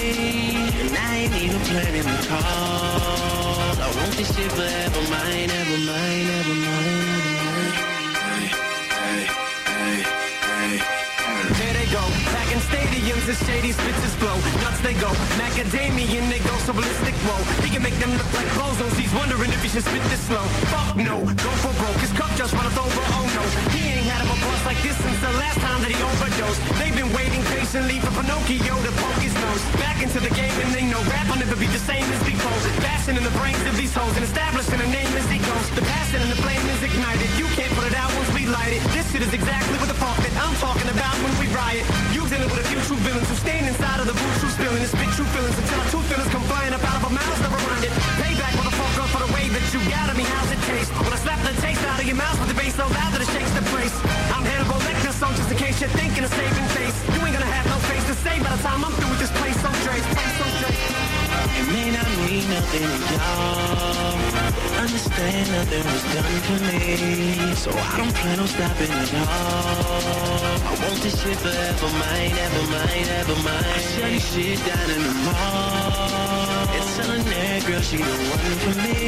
[0.81, 3.73] And I ain't even planning the call.
[3.73, 6.70] I want this shit forever, mine, ever mine, ever mine.
[13.21, 14.35] Stadiums, the shady spitches blow.
[14.61, 17.13] Nuts they go, macadamian they go so ballistic.
[17.25, 18.93] Whoa, he can make them look like bozos.
[18.97, 20.43] He's wondering if he should spit this slow.
[20.73, 21.99] Fuck no, go for broke.
[22.01, 23.03] His cup just runneth over.
[23.17, 25.99] Oh no, he ain't had a boss like this since the last time that he
[26.01, 26.61] overdosed.
[26.79, 29.63] They've been waiting patiently for Pinocchio to poke his nose.
[29.77, 32.59] Back into the game and they know rap will never be the same as before.
[32.81, 35.67] Bashing in the brains of these hoes and establishing a name as egos.
[35.77, 37.29] The passion and the flame is ignited.
[37.37, 38.81] You can't put it out once we light it.
[38.95, 41.85] This shit is exactly what the fuck that I'm talking about when we riot.
[44.01, 46.41] Inside of the booth, true spilling and spit true feelings until our two feelings come
[46.49, 47.93] flying up out of our mouths, never mind it.
[48.17, 50.23] Payback, motherfucker, for the way that you got at me.
[50.23, 50.91] How's it taste?
[50.97, 53.21] When I slap the taste out of your mouth with the bass so loud that
[53.21, 53.93] it shakes the place.
[54.33, 56.97] I'm Hannibal Lecter, song just in case you're thinking of saving face.
[57.13, 59.33] You ain't gonna have no face to say by the time I'm through with this
[59.37, 59.57] place.
[59.61, 61.10] So Dre's, place so Dre's.
[61.59, 64.21] It may not mean nothing to y'all.
[64.81, 67.55] Understand nothing was done for me.
[67.55, 70.41] So I don't plan on stopping at all.
[70.69, 73.63] I want this shit forever mine, ever mine, ever mine.
[73.63, 76.51] I shut this shit down in the mall.
[76.77, 78.99] It's telling that girl she the one for me.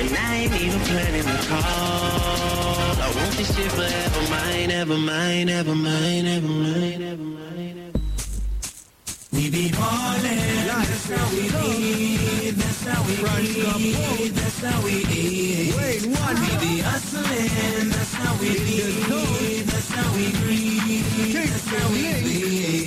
[0.00, 2.82] And I ain't even planning to call.
[3.02, 7.78] I want this shit forever mine, ever mine, ever mine, ever mine, ever mine.
[7.78, 7.91] Ever
[9.42, 15.74] We be ballin', that's how we eat, that's how we eat, that's how we eat.
[15.76, 16.06] Wait?
[16.06, 22.81] We be hustlin', that's how we eat, that's how we breathe, that's how we breathe.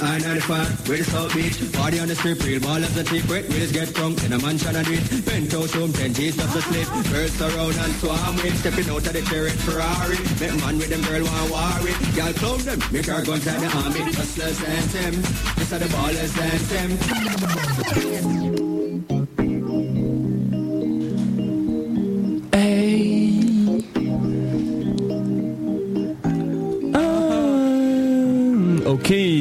[0.00, 3.04] To the I-95, where the South Beach Party on the strip, real ball of the
[3.04, 6.54] secret We just get drunk in a mansion and it Penthouse room, 10 G's just
[6.54, 10.16] the sleep Girls around and swarm with Stepping out of the chariot Ferrari.
[10.40, 11.92] Make man with them girl want worry.
[12.16, 14.00] Y'all clone them, make our guns at the army.
[14.12, 15.14] Hustlers and them,
[15.56, 18.59] this are the ballers and them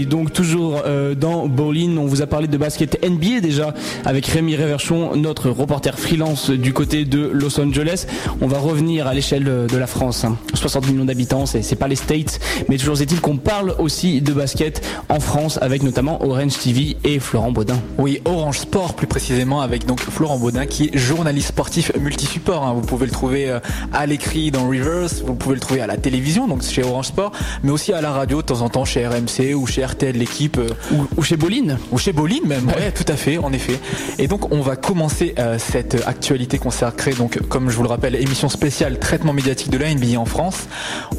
[0.10, 3.74] donc toujours euh, dans Bowling, on vous a parlé de basket NBA déjà
[4.06, 8.06] avec Rémi Réverchon, notre reporter freelance du côté de Los Angeles.
[8.41, 10.26] On va revenir à l'échelle de la France.
[10.26, 10.36] hein.
[10.54, 14.86] 60 millions d'habitants, c'est pas les States, mais toujours est-il qu'on parle aussi de basket
[15.10, 17.80] en France avec notamment Orange TV et Florent Baudin.
[17.98, 22.63] Oui, Orange Sport plus précisément avec donc Florent Baudin qui est journaliste sportif multisupport.
[22.65, 22.74] hein.
[22.74, 23.60] Vous pouvez le trouver euh,
[23.93, 27.32] à l'écrit dans Reverse, vous pouvez le trouver à la télévision donc chez Orange Sport,
[27.63, 30.58] mais aussi à la radio de temps en temps chez RMC ou chez RTL l'équipe
[30.58, 32.68] euh, Ou, ou chez Boline ou chez Boline même.
[32.68, 33.78] Ouais, tout à fait, en effet.
[34.18, 38.16] Et donc on va commencer euh, cette actualité consacrée donc comme je vous le rappelle
[38.16, 40.68] émission spéciale traitement médiatique de la NBA en France.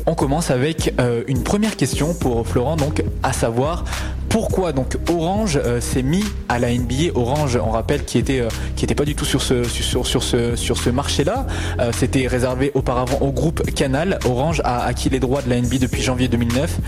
[0.06, 3.84] On commence avec euh, une première question pour Florent donc à savoir
[4.30, 8.48] pourquoi donc Orange euh, s'est mis à la NBA Orange on rappelle qui était euh,
[8.76, 11.46] qui était pas du tout sur ce sur sur ce sur ce marché-là
[11.80, 15.78] Euh, c'était réservé auparavant au groupe Canal Orange a acquis les droits de la NBA
[15.78, 16.78] depuis janvier 2009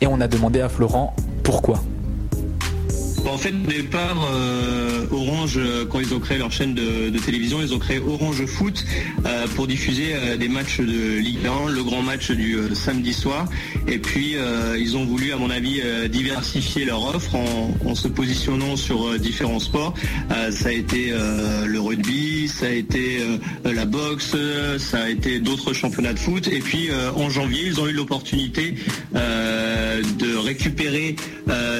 [0.00, 1.14] et on a demandé à Florent
[1.48, 1.80] pourquoi
[3.26, 5.58] en fait, au départ, euh, Orange,
[5.90, 8.84] quand ils ont créé leur chaîne de, télévision, ils ont créé Orange Foot
[9.26, 13.46] euh, pour diffuser euh, des matchs de Ligue 1, le grand match du samedi soir.
[13.86, 14.36] Et puis,
[14.78, 19.94] ils ont voulu, à mon avis, diversifier leur offre en, se positionnant sur différents sports.
[20.50, 21.12] Ça a été
[21.66, 23.20] le rugby, ça a été
[23.64, 24.36] la boxe,
[24.78, 26.48] ça a été d'autres championnats de foot.
[26.48, 28.74] Et puis, en janvier, ils ont eu l'opportunité
[29.14, 31.16] de récupérer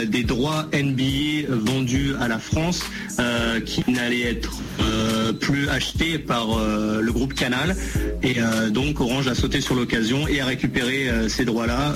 [0.06, 2.82] des droits NBA vendus à la France
[3.18, 7.76] euh, qui n'allaient être euh, plus achetés par euh, le groupe Canal.
[8.22, 8.36] Et
[8.70, 11.92] donc Orange a sauté sur l'occasion et a récupéré ces droits-là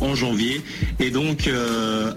[0.00, 0.60] en janvier
[0.98, 1.48] et donc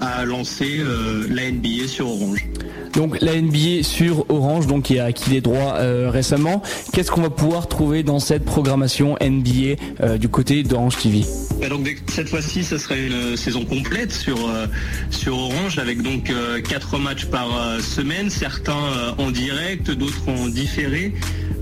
[0.01, 0.81] a lancé
[1.29, 2.47] la NBA sur Orange.
[2.93, 5.75] Donc la NBA sur Orange, donc qui a acquis les droits
[6.09, 6.63] récemment.
[6.91, 11.23] Qu'est-ce qu'on va pouvoir trouver dans cette programmation NBA du côté d'Orange TV
[11.61, 14.67] Et donc cette fois-ci, ce serait une saison complète sur euh,
[15.09, 20.27] sur Orange avec donc euh, quatre matchs par euh, semaine, certains euh, en direct, d'autres
[20.27, 21.13] en différé.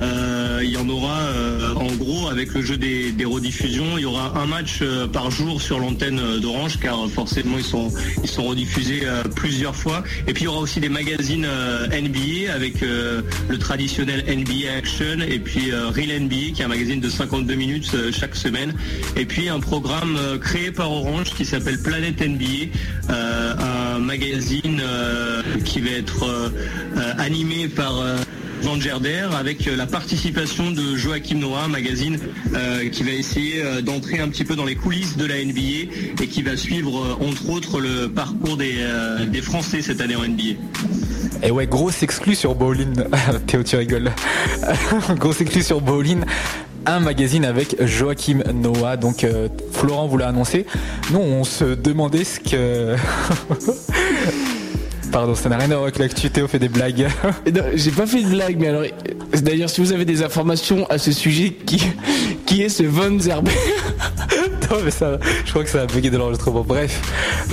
[0.02, 4.06] Euh, il y en aura euh, en gros avec le jeu des, rediffusions, il y
[4.06, 7.90] aura un match euh, par jour sur l'antenne euh, d'Orange car forcément ils sont
[8.22, 10.04] ils sont rediffusés euh, plusieurs fois.
[10.28, 14.74] Et puis il y aura aussi des magazines euh, NBA avec euh, le traditionnel NBA
[14.78, 18.36] Action et puis euh, Real NBA qui est un magazine de 52 minutes euh, chaque
[18.36, 18.74] semaine.
[19.16, 22.72] Et puis un euh, créé par Orange qui s'appelle Planète NBA,
[23.10, 23.54] euh,
[23.96, 26.52] un magazine euh, qui va être
[27.18, 27.94] animé par
[28.62, 32.18] Van Gerder avec la participation de Joachim Noah, un magazine
[32.92, 36.42] qui va essayer d'entrer un petit peu dans les coulisses de la NBA et qui
[36.44, 40.60] va suivre entre autres le parcours des, Français cette année en NBA.
[41.44, 42.94] Et ouais, grosse exclue sur Bowling.
[43.48, 44.12] Théo, tu rigoles.
[45.18, 46.24] grosse exclue sur Bowling.
[46.86, 48.98] Un magazine avec Joachim Noah.
[48.98, 50.66] Donc, euh, Florent vous l'a annoncé.
[51.12, 52.96] Nous, on se demandait ce que.
[55.14, 56.30] Pardon, ça n'a rien à voir avec l'actu.
[56.32, 57.08] Théo fait des blagues.
[57.54, 58.82] Non, j'ai pas fait de blague, mais alors,
[59.44, 61.80] d'ailleurs, si vous avez des informations à ce sujet, qui,
[62.48, 63.52] qui est ce Von Zerber
[64.72, 66.64] non, mais ça, je crois que ça a bugué de l'enregistrement.
[66.68, 67.00] Bref,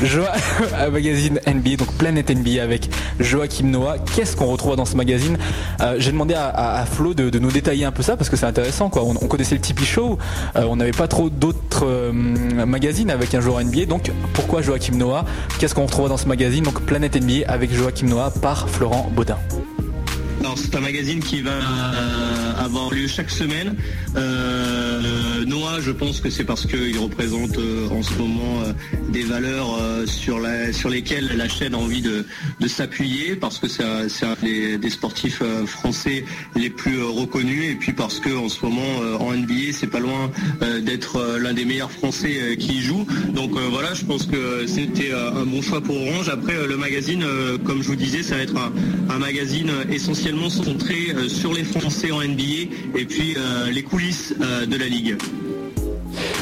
[0.02, 0.32] Joa,
[0.78, 3.96] un magazine NBA, donc Planète NBA avec Joachim Noah.
[4.16, 5.36] Qu'est-ce qu'on retrouve dans ce magazine?
[5.82, 8.30] Euh, J'ai demandé à, à- à Flo de, de nous détailler un peu ça parce
[8.30, 8.88] que c'est intéressant.
[8.88, 9.02] Quoi.
[9.04, 10.18] On, on connaissait le Tipeee Show,
[10.56, 13.84] euh, on n'avait pas trop d'autres euh, magazines avec un joueur NBA.
[13.84, 15.26] Donc pourquoi Joachim Noah?
[15.58, 16.64] Qu'est-ce qu'on retrouve dans ce magazine?
[16.64, 19.36] Donc Planète NBA avec Joachim Noah par Florent Baudin.
[20.40, 23.76] Alors c'est un magazine qui va euh, avoir lieu chaque semaine.
[24.16, 28.62] Euh, Noah, je pense que c'est parce qu'il représente euh, en ce moment
[29.10, 30.40] des valeurs sur,
[30.72, 32.24] sur lesquelles la chaîne a envie de,
[32.58, 36.24] de s'appuyer, parce que c'est un, des, des sportifs français
[36.56, 40.30] les plus reconnus, et puis parce que en ce moment en NBA, c'est pas loin
[40.82, 43.06] d'être l'un des meilleurs Français qui y joue.
[43.34, 46.28] Donc voilà, je pense que c'était un bon choix pour Orange.
[46.28, 47.24] Après, le magazine,
[47.64, 48.72] comme je vous disais, ça va être un,
[49.10, 49.84] un magazine euh,
[50.30, 54.76] essentiellement centré euh, sur les Français en NBA et puis euh, les coulisses euh, de
[54.76, 55.16] la ligue.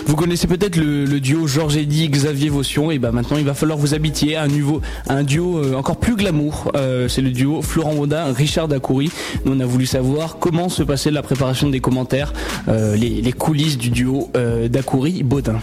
[0.07, 3.53] Vous connaissez peut-être le, le duo Georges Eddy, Xavier Vaution, et ben maintenant il va
[3.53, 6.73] falloir vous habituer à un, nouveau, à un duo encore plus glamour.
[6.75, 9.11] Euh, c'est le duo Florent Baudin, Richard Dacoury.
[9.45, 12.33] Nous on a voulu savoir comment se passait la préparation des commentaires,
[12.69, 15.61] euh, les, les coulisses du duo euh, Dacoury-Baudin.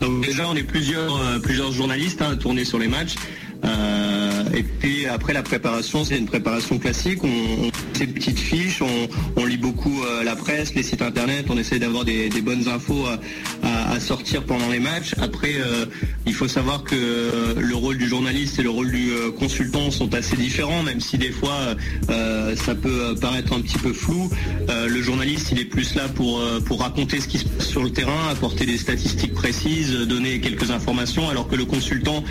[0.00, 3.16] Donc déjà, on est plusieurs, plusieurs journalistes hein, à tourner sur les matchs.
[3.64, 4.09] Euh,
[4.54, 7.22] et puis après la préparation, c'est une préparation classique.
[7.24, 11.46] On, on fait des petites fiches, on, lit beaucoup euh, la presse, les sites internet,
[11.48, 13.06] on essaie d'avoir des, bonnes infos
[13.62, 15.14] à, sortir pendant les matchs.
[15.20, 15.84] Après, euh,
[16.24, 20.14] il faut savoir que euh, le rôle du journaliste et le rôle du consultant sont
[20.14, 21.74] assez différents, même si des fois
[22.56, 24.30] ça peut paraître un petit peu flou.
[24.68, 27.90] Le journaliste, il est plus là pour, pour raconter ce qui se passe sur le
[27.90, 32.24] terrain, apporter des statistiques précises, donner quelques informations, alors que le consultant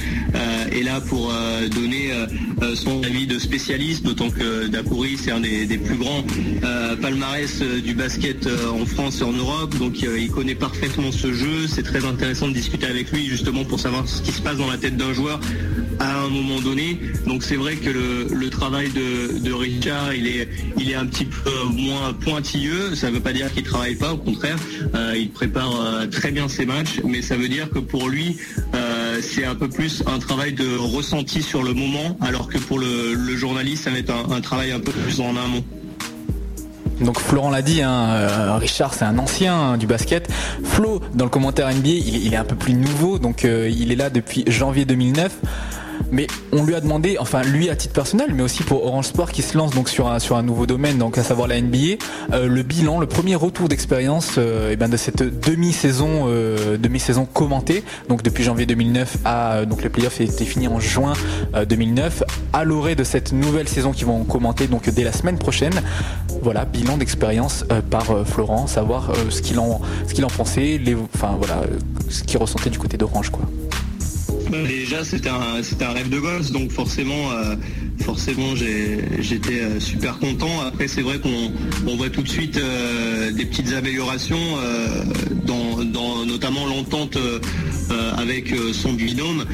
[0.71, 1.67] est là pour euh,
[2.11, 2.25] euh,
[2.61, 6.23] euh, son avis de spécialiste, d'autant que Dapoury, c'est un des, plus grands
[6.63, 11.67] euh, palmarès du basket en France et en Europe, donc il connaît parfaitement ce jeu.
[11.67, 14.69] C'est très intéressant de discuter avec lui justement pour savoir ce qui se passe dans
[14.69, 15.39] la tête d'un joueur
[15.99, 16.99] à un moment donné.
[17.27, 22.95] Donc c'est vrai que le, travail de, Richard, il est, un petit peu moins pointilleux.
[22.95, 24.57] Ça ne veut pas dire qu'il travaille pas, au contraire,
[25.15, 28.37] il prépare très bien ses matchs, mais ça veut dire que pour lui,
[29.21, 33.35] c'est un peu plus un travail de ressenti sur le moment, alors que pour le,
[33.35, 35.63] journaliste, ça va être un, travail un peu plus en amont.
[37.01, 40.29] Donc Florent l'a dit, hein, euh, Richard c'est un ancien hein, du basket.
[40.63, 43.91] Flo dans le commentaire NBA, il, il est un peu plus nouveau, donc euh, il
[43.91, 45.31] est là depuis janvier 2009.
[46.11, 49.31] Mais on lui a demandé, enfin lui à titre personnel, mais aussi pour Orange Sport
[49.31, 52.03] qui se lance donc sur un sur un nouveau domaine, donc à savoir la NBA,
[52.33, 57.25] euh, le bilan, le premier retour d'expérience euh, eh ben, de cette demi-saison euh, demi-saison
[57.25, 61.13] commentée, donc depuis janvier 2009 à donc les playoffs étaient finis en juin
[61.55, 65.37] euh, 2009, à l'orée de cette nouvelle saison qu'ils vont commenter donc dès la semaine
[65.37, 65.73] prochaine.
[66.41, 69.81] Voilà, bilan d'expérience par Florent, savoir ce qu'il en
[70.23, 70.79] en pensait,
[71.13, 71.61] enfin voilà,
[72.09, 73.41] ce qu'il ressentait du côté d'Orange quoi.
[74.49, 77.55] Déjà, c'était un, un rêve de gosse, donc forcément, euh,
[78.03, 80.61] forcément, j'étais euh, super content.
[80.65, 81.51] Après, c'est vrai qu'on
[81.87, 84.37] on voit tout de suite euh, des petites améliorations,
[85.45, 87.17] dans, dans notamment l'entente
[88.17, 89.45] avec son binôme,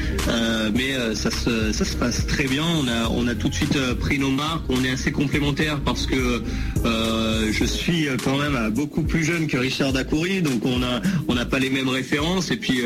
[0.74, 2.64] mais ça, se, ça se passe très bien.
[2.64, 4.64] On a, on a tout de suite pris nos marques.
[4.68, 6.42] On est assez complémentaires parce que
[6.84, 11.46] je suis quand même beaucoup plus jeune que Richard Dacoury, donc on a, on n'a
[11.46, 12.80] pas les mêmes références et puis,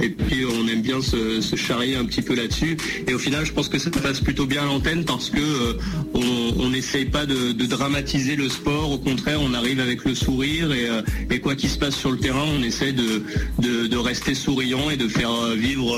[0.00, 2.76] et puis on aime bien se, se charrier un petit peu là-dessus.
[3.06, 5.74] Et au final, je pense que ça passe plutôt bien à l'antenne parce que euh,
[6.14, 8.90] on n'essaye pas de, dramatiser le sport.
[8.92, 12.10] Au contraire, on arrive avec le sourire et, euh, et quoi qu'il se passe sur
[12.10, 13.22] le terrain, on essaie de,
[13.58, 15.96] de, rester souriant et de faire euh, vivre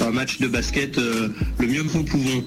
[0.00, 2.44] un match de basket le mieux que nous pouvons.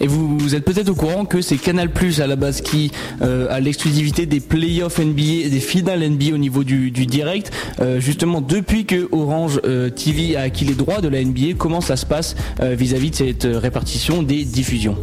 [0.00, 3.46] Et vous, êtes peut-être au courant que c'est Canal Plus à la base qui euh,
[3.50, 7.52] a l'exclusivité des playoffs NBA et des finales NBA au niveau du, direct.
[7.80, 11.80] Euh, justement, depuis que Orange euh, TV a acquis les droits de la NBA, comment
[11.80, 14.96] ça se passe vis-à-vis de cette répartition des diffusions?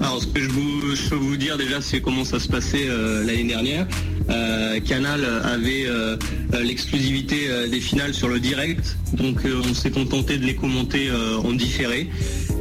[0.00, 3.24] Alors, ce que je, vous, peux vous dire déjà, c'est comment ça se passait euh,
[3.24, 3.86] l'année dernière.
[4.30, 6.16] Euh, Canal avait euh,
[6.62, 11.10] l'exclusivité des finales sur le direct, donc on s'est contenté de les commenter
[11.42, 12.08] en différé.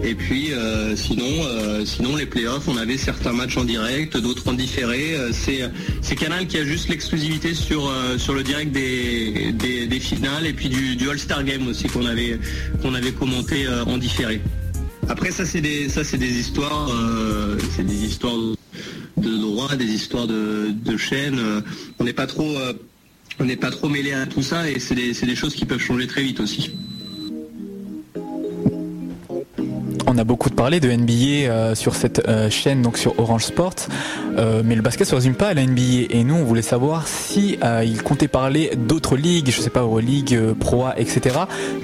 [0.04, 0.52] Et puis,
[0.96, 1.26] sinon,
[1.86, 5.16] sinon les playoffs, on avait certains matchs en direct, d'autres en différé.
[5.32, 10.70] C'est, Canal qui a juste l'exclusivité sur sur le direct des, des, finales et puis
[10.70, 12.39] du, du All-Star Game aussi qu'on avait
[12.82, 14.41] qu'on avait commenté en différé.
[15.10, 18.36] Après ça c'est des histoires euh, c'est des histoires
[19.18, 21.39] de droit, des histoires de, de chaînes.
[21.39, 21.62] euh,
[21.99, 22.74] on n'est pas trop euh,
[23.39, 26.08] on n'est pas trop mêlé à tout ça et c'est des choses qui peuvent changer
[26.08, 26.72] très vite aussi.
[30.18, 33.76] On a beaucoup parlé de NBA euh, sur cette euh, chaîne, donc sur Orange Sport,
[34.36, 36.07] euh, mais le basket se résume pas à la NBA.
[36.09, 39.82] Et nous, on voulait savoir si euh, ils comptaient parler d'autres ligues, je sais pas,
[39.82, 41.36] Euroleague, Pro A, etc.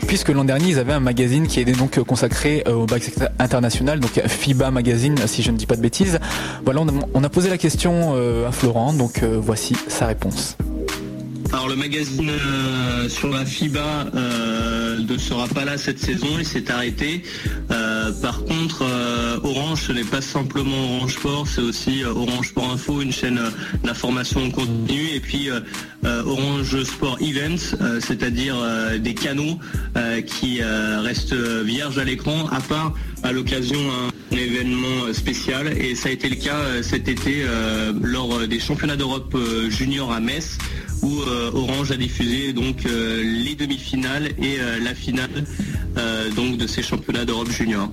[0.07, 4.19] Puisque l'an dernier, ils avaient un magazine qui était donc consacré au basket international, donc
[4.25, 6.17] FIBA Magazine, si je ne dis pas de bêtises.
[6.65, 6.81] Voilà,
[7.13, 8.15] on a, posé la question
[8.47, 10.57] à Florent, donc voici sa réponse.
[11.53, 16.45] Alors le magazine euh, sur la FIBA euh, ne sera pas là cette saison, il
[16.45, 17.21] s'est arrêté.
[17.69, 18.83] Euh, par contre,
[19.43, 23.39] Orange, ce n'est pas simplement Orange Sport, c'est aussi Orange Sport Info, une chaîne
[23.83, 25.49] d'information en continu, et puis
[26.03, 28.55] Orange Sport Events, c'est-à-dire
[28.99, 29.59] des canaux
[30.25, 33.79] qui restent vierges à l'écran, à part à l'occasion
[34.31, 35.77] un événement spécial.
[35.77, 37.43] Et ça a été le cas cet été
[38.01, 39.37] lors des championnats d'Europe
[39.69, 40.57] junior à Metz
[41.03, 45.43] où euh, Orange a diffusé donc euh, les demi-finales et euh, la finale
[46.57, 47.89] de ces championnats d'Europe junior.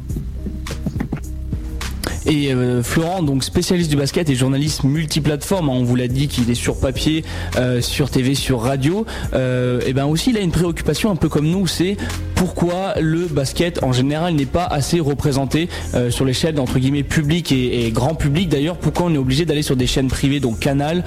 [2.31, 6.29] Et euh, Florent, donc spécialiste du basket et journaliste multiplateforme, hein, on vous l'a dit
[6.29, 7.25] qu'il est sur papier,
[7.57, 9.05] euh, sur TV, sur radio.
[9.35, 11.97] Euh, et ben aussi il a une préoccupation un peu comme nous, c'est
[12.37, 15.69] pourquoi le basket en général n'est pas assez représenté
[16.09, 18.49] sur les chaînes entre guillemets publiques et, et grand public.
[18.49, 21.05] D'ailleurs, pourquoi on est obligé d'aller sur des chaînes privées, donc Canal,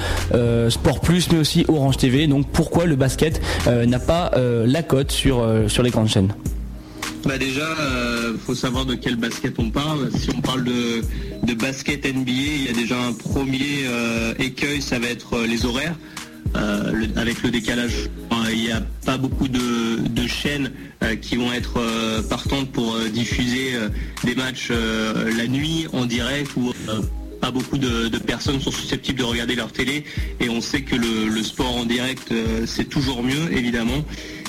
[0.69, 2.27] Sport Plus, mais aussi Orange TV.
[2.27, 5.43] Donc pourquoi le basket n'a pas la cote sur
[5.83, 6.33] les grandes chaînes?
[7.25, 10.11] Bah déjà, euh, faut savoir de quel basket on parle.
[10.11, 11.01] Si on parle de,
[11.43, 15.47] de basket NBA, il y a déjà un premier euh, écueil, ça va être euh,
[15.47, 15.95] les horaires.
[16.57, 18.09] Euh, avec le décalage,
[18.51, 20.71] il n'y a pas beaucoup de, de chaînes
[21.21, 21.79] qui vont être
[22.29, 23.73] partantes pour diffuser
[24.23, 26.71] des matchs la nuit en direct ou
[27.41, 30.03] pas beaucoup de, de personnes sont susceptibles de regarder leur télé
[30.39, 32.31] et on sait que le, le sport en direct
[32.67, 34.03] c'est toujours mieux évidemment.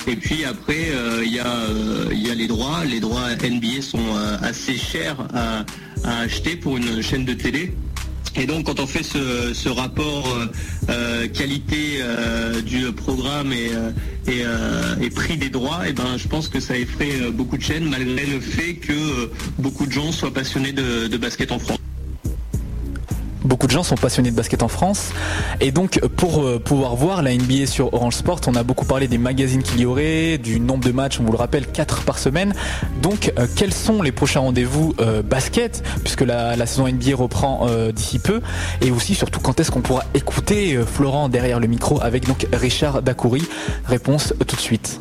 [0.07, 2.85] Et puis après euh, il y, a, euh, il y a les droits.
[2.85, 5.65] Les droits NBA sont euh, assez chers à,
[6.05, 7.75] acheter pour une chaîne de télé.
[8.37, 10.29] Et donc quand on fait ce, rapport
[11.33, 12.01] qualité
[12.67, 17.63] du programme et, prix des droits, et ben je pense que ça effraie beaucoup de
[17.63, 21.79] chaînes malgré le fait que beaucoup de gens soient passionnés de basket en France.
[23.45, 25.13] Beaucoup de gens sont passionnés de basket en France
[25.61, 29.07] et donc pour euh, pouvoir voir la NBA sur Orange Sport, on a beaucoup parlé
[29.07, 32.19] des magazines qu'il y aurait, du nombre de matchs, on vous le rappelle, 4 par
[32.19, 32.55] semaine.
[33.03, 38.19] Donc euh, quels sont les prochains rendez-vous euh, basket puisque la, saison NBA reprend d'ici
[38.19, 38.41] peu?
[38.81, 43.03] Et aussi surtout quand est-ce qu'on pourra écouter Florent derrière le micro avec donc Richard
[43.03, 43.43] Dacoury
[43.87, 45.01] Réponse tout de suite.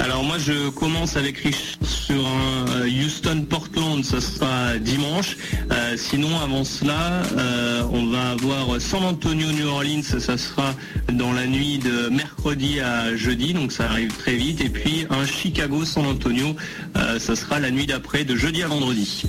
[0.00, 5.36] Alors moi je commence avec Rich sur un euh, Houston Portland, ça sera dimanche.
[5.70, 10.74] Euh, sinon avant cela, euh, on va avoir San Antonio New Orleans, ça sera
[11.12, 14.62] dans la nuit de mercredi à jeudi, donc ça arrive très vite.
[14.62, 16.56] Et puis un Chicago San Antonio,
[16.94, 19.24] ça sera la nuit d'après de jeudi à vendredi.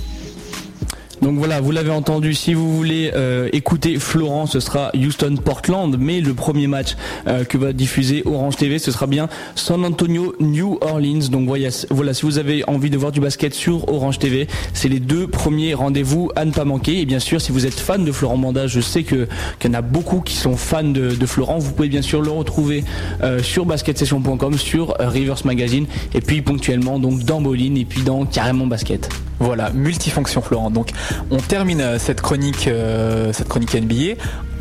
[1.22, 6.20] Donc voilà, vous l'avez entendu, si vous voulez euh, écouter Florent, ce sera Houston-Portland, mais
[6.20, 6.96] le premier match
[7.28, 11.28] euh, que va diffuser Orange TV, ce sera bien San Antonio-New Orleans.
[11.30, 11.70] Donc voilà,
[12.12, 15.74] si vous avez envie de voir du basket sur Orange TV, c'est les deux premiers
[15.74, 17.00] rendez-vous à ne pas manquer.
[17.00, 19.28] Et bien sûr, si vous êtes fan de Florent Manda, je sais qu'il
[19.62, 22.82] y en a beaucoup qui sont fans de, Florent, vous pouvez bien sûr le retrouver
[23.22, 28.24] euh, sur basketsession.com, sur Rivers Magazine, et puis ponctuellement donc dans Bolin et puis dans
[28.24, 29.08] Carrément Basket.
[29.42, 30.70] Voilà, multifonction Florent.
[30.70, 30.90] Donc
[31.30, 34.14] on termine euh, cette chronique, euh, cette chronique NBA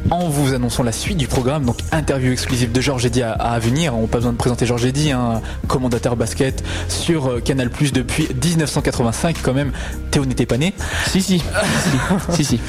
[0.10, 3.60] en vous annonçant la suite du programme, donc interview exclusive de Georges Eddy à, à
[3.60, 3.96] venir.
[3.96, 7.94] On n'a pas besoin de présenter Georges Eddy, un commentateur basket sur euh, Canal Plus
[7.94, 9.72] depuis 1985 quand même.
[10.10, 10.74] Théo n'était pas né.
[11.08, 11.44] Si si,
[12.32, 12.60] si si.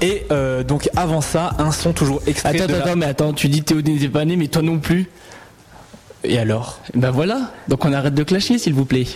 [0.00, 3.32] Et euh, donc avant ça, un son toujours extrait Attends, de la- attends, mais attends,
[3.32, 5.08] tu dis Théo n'était pas né, mais toi non plus.
[6.24, 6.80] Et alors?
[6.94, 9.06] Ben voilà, donc on arrête de clasher s'il vous plaît.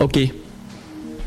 [0.00, 0.18] Ok.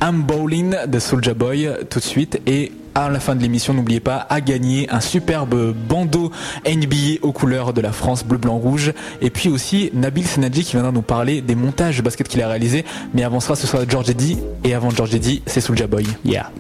[0.04, 4.00] I'm Bowling de Soulja Boy tout de suite et à la fin de l'émission, n'oubliez
[4.00, 6.32] pas à gagner un superbe bandeau
[6.66, 8.94] NBA aux couleurs de la France bleu, blanc, rouge.
[9.22, 12.48] Et puis aussi Nabil Senadji qui viendra nous parler des montages de basket qu'il a
[12.48, 12.84] réalisé.
[13.14, 14.40] Mais avant cela, ce sera George Eddy.
[14.64, 16.06] Et avant George Eddy, c'est Soulja Boy.
[16.26, 16.52] Yeah.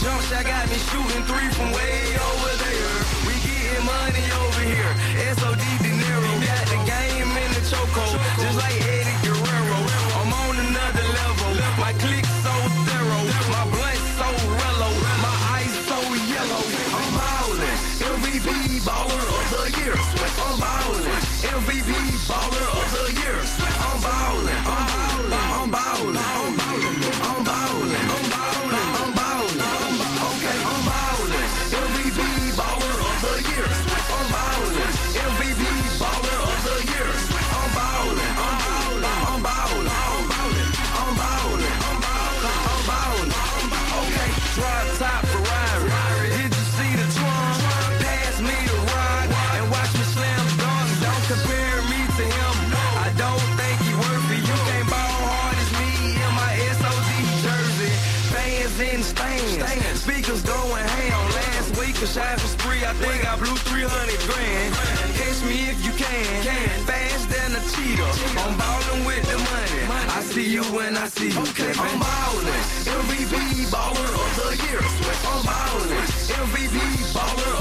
[0.00, 2.96] Jump shot got me shooting three from way over there.
[3.24, 4.92] We getting money over here.
[5.36, 8.20] SOD De Niro got the game in the chokehold,
[62.96, 63.20] spree.
[63.26, 64.74] I think 300 grand.
[65.16, 66.42] Catch me if you can.
[66.86, 68.12] Fast than a cheetah.
[68.40, 69.80] I'm ballin' with the money.
[70.16, 71.38] I see you when I see you.
[71.38, 72.46] I'm ballin'.
[72.86, 74.80] MVP baller of the year.
[75.30, 76.06] I'm ballin'.
[76.44, 76.78] MVP
[77.12, 77.55] baller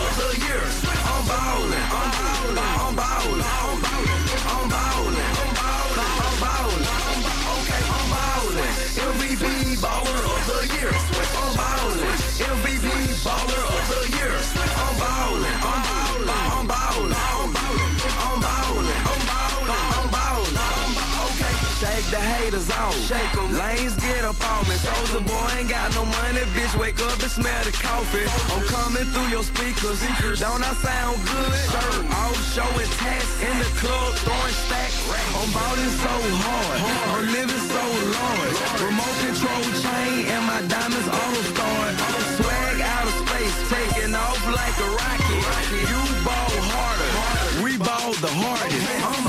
[23.26, 23.32] off.
[23.32, 23.58] Shake 'em.
[23.58, 24.76] Lanes get up on me.
[24.76, 26.42] Soldier boy ain't got no money.
[26.54, 28.26] Bitch, wake up and smell the coffee.
[28.54, 30.00] I'm coming through your speakers.
[30.40, 31.54] Don't I sound good?
[31.72, 34.96] Shirt off, showing tats in the club, throwing stacks.
[35.40, 36.16] I'm ballin' so
[36.46, 36.80] hard.
[37.14, 37.84] I'm living so
[38.18, 38.58] large.
[38.82, 41.94] Remote control chain and my diamonds auto start.
[42.38, 45.44] Swag out of space, taking off like a rocket.
[45.92, 47.64] You ball harder.
[47.64, 48.88] We ball the hardest.
[49.10, 49.25] I'm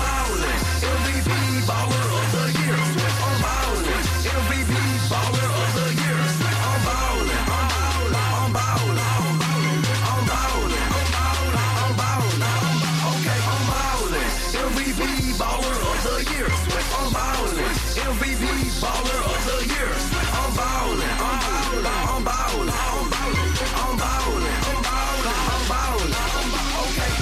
[18.82, 19.92] baller of the year.
[20.40, 21.00] I'm ballin'.
[21.00, 21.86] I'm ballin'.
[21.86, 22.70] I'm ballin'.
[22.70, 24.46] I'm ballin'.
[24.66, 25.34] I'm ballin'.
[25.46, 26.12] I'm ballin'.
[26.12, 26.84] I'm ballin'.
[26.84, 27.12] Okay.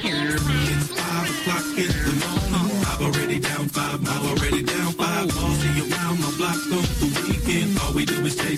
[0.00, 2.84] It's five o'clock in the morning.
[2.86, 4.57] I'm already down five, I'm already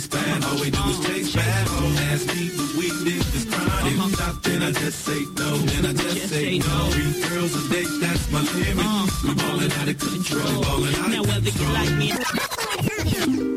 [0.01, 1.67] do bad, all we do is chase bad.
[1.67, 3.97] Don't ask me what we did this Friday.
[4.15, 6.91] Stop, then I just say no, then I just say no.
[6.91, 8.87] Three girls a day, that's my limit.
[8.87, 9.07] Uh.
[9.25, 13.50] We ballin' out of control, ballin' out Now of whether you like me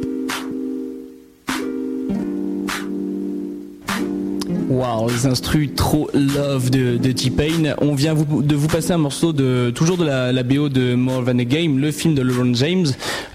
[4.74, 7.76] Waouh, les instrus trop love de, de T-Pain.
[7.80, 11.24] On vient vous- de vous passer un morceau de toujours de la, BO de More
[11.26, 12.88] Than a Game, le film de LeBron James.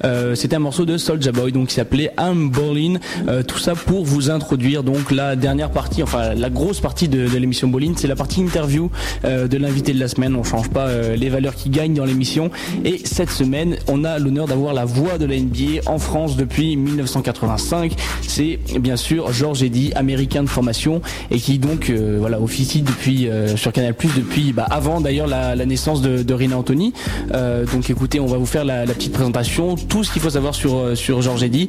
[0.05, 2.95] Euh, C'était un morceau de Soulja Boy, donc qui s'appelait I'm Ballin.
[3.29, 7.29] Euh, tout ça pour vous introduire donc la dernière partie, enfin la grosse partie de,
[7.39, 8.91] l'émission Ballin, c'est la partie interview
[9.25, 10.35] euh, de l'invité de la semaine.
[10.35, 12.51] On change pas les valeurs qui gagnent dans l'émission.
[12.85, 16.77] Et cette semaine, on a l'honneur d'avoir la voix de la NBA en France depuis
[16.77, 17.93] 1985.
[18.23, 21.01] C'est bien sûr Georges Eddy, américain de formation
[21.31, 25.27] et qui donc euh, voilà officie depuis euh, sur Canal Plus depuis bah, avant d'ailleurs
[25.27, 26.93] la, naissance de, de Rina Anthony.
[27.33, 30.55] Euh, donc écoutez, on va vous faire la, petite présentation, tout ce qu'il faut savoir
[30.55, 31.69] sur sur Georges Eddy,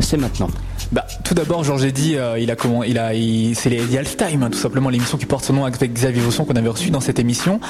[0.00, 0.48] c'est maintenant.
[0.92, 3.10] Bah, tout d'abord, Georges Eddy, euh, il a comment, il a,
[3.54, 6.44] c'est les The Halftime, hein, tout simplement l'émission qui porte son nom avec Xavier Vosson
[6.44, 7.60] qu'on avait reçu dans cette émission.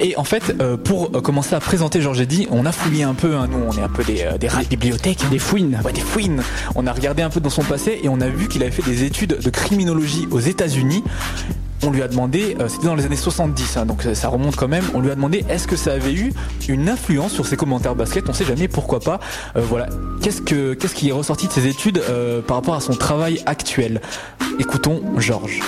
[0.00, 3.12] Et en fait, euh, pour euh, commencer à présenter Georges Eddy, on a fouillé un
[3.12, 3.34] peu.
[3.36, 5.28] hein, nous, on est un peu des, euh, des rats de bibliothèque, hein.
[5.30, 5.78] Des fouines.
[5.84, 6.42] Ouais, des fouines.
[6.74, 8.82] On a regardé un peu dans son passé et on a vu qu'il avait fait
[8.90, 11.04] des études de criminologie aux États-Unis.
[11.84, 14.54] On lui a demandé, euh, c'était dans les années 70, hein, donc euh, ça remonte
[14.54, 14.84] quand même.
[14.94, 16.32] On lui a demandé est-ce que ça avait eu
[16.68, 18.28] une influence sur ses commentaires basket?
[18.28, 19.18] On sait jamais pourquoi pas.
[19.56, 19.88] Euh, voilà.
[20.22, 22.00] Qu'est-ce que qui est ressorti de ses études
[22.46, 24.00] par rapport à son travail actuel?
[24.60, 25.60] Écoutons Georges.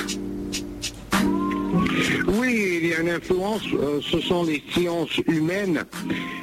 [2.28, 3.62] Oui, il y a une influence,
[4.02, 5.84] ce sont les sciences humaines.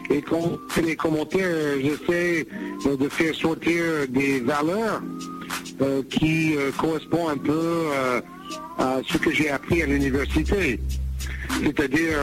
[0.10, 2.46] Et quand les commentaires, j'essaie
[2.86, 5.02] de faire sortir des valeurs
[5.82, 8.22] euh, qui euh, correspondent un peu euh,
[8.78, 10.80] à ce que j'ai appris à l'université.
[11.64, 12.18] C'est-à-dire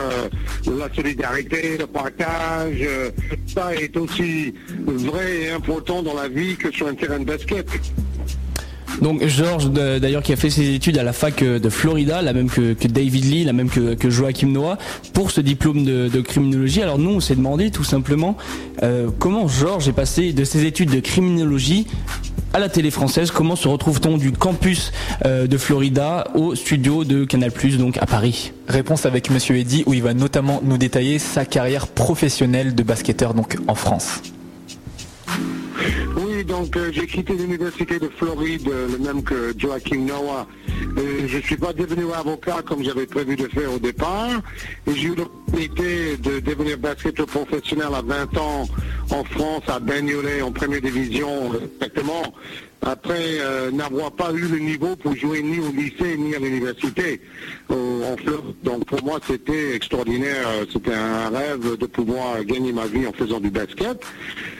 [0.65, 2.83] la solidarité, le partage,
[3.47, 4.53] ça est aussi
[4.85, 7.67] vrai et important dans la vie que sur un terrain de basket.
[9.01, 12.33] Donc Georges, d'ailleurs, qui a fait ses études à la fac euh, de Florida, la
[12.33, 14.77] même que, David Lee, la même que, Joachim Noah,
[15.13, 16.81] pour ce diplôme de, criminologie.
[16.81, 18.35] Alors nous, on s'est demandé tout simplement
[18.83, 21.87] euh, comment Georges est passé de ses études de criminologie
[22.53, 23.31] à la télé française.
[23.31, 24.91] Comment se retrouve-t-on du campus
[25.25, 28.51] euh, de Florida au studio de Canal+, donc à Paris?
[28.67, 33.33] Réponse avec Monsieur Eddy où il va notamment nous détailler sa carrière professionnelle de basketteur
[33.33, 34.21] donc en France.
[36.75, 40.45] Euh, j'ai quitté l'université de Floride, euh, le même que Joachim Noah.
[40.97, 44.41] Euh, je ne suis pas devenu avocat comme j'avais prévu de faire au départ.
[44.87, 48.67] J'ai eu l'opportunité de devenir basketteur professionnel à 20 ans
[49.09, 52.33] en France, à Bagnolet, en première division, exactement.
[52.81, 57.19] Après euh, n'avoir pas eu le niveau pour jouer ni au lycée ni à l'université
[57.71, 58.55] euh, en Floride.
[58.63, 63.11] Donc pour moi c'était extraordinaire, Euh, c'était un rêve de pouvoir gagner ma vie en
[63.11, 64.01] faisant du basket.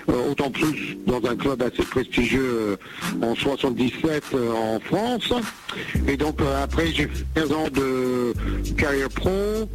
[0.08, 2.78] Autant plus dans un club assez prestigieux
[3.22, 5.32] en 77 euh, en France.
[6.08, 8.34] Et donc après j'ai fait 15 ans de
[8.76, 9.70] carrière pro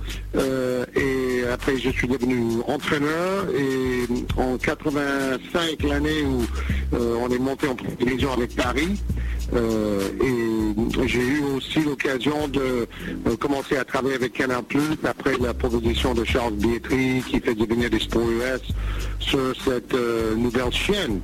[0.97, 6.45] et après je suis devenu entraîneur et en 85 l'année où
[6.93, 9.01] on est monté en division avec Paris.
[9.55, 12.61] euh, et j'ai eu aussi l'occasion de
[13.27, 17.55] euh, commencer à travailler avec Canal Plus après la proposition de Charles Bietri qui fait
[17.55, 18.63] devenir sports US
[19.21, 21.21] sur cette euh, nouvelle chaîne.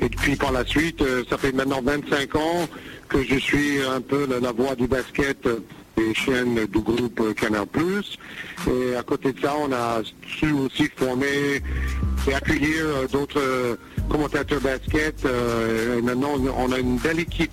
[0.00, 2.68] Et puis par la suite, ça fait maintenant 25 ans
[3.08, 5.48] que je suis un peu la, voix du basket
[5.96, 7.66] des chaînes du groupe Canal+.
[8.68, 11.62] Et à côté de ça, on a su aussi former
[12.28, 13.78] et accueillir d'autres
[14.08, 15.24] commentateurs basket.
[15.24, 17.52] euh, maintenant, on a une belle équipe.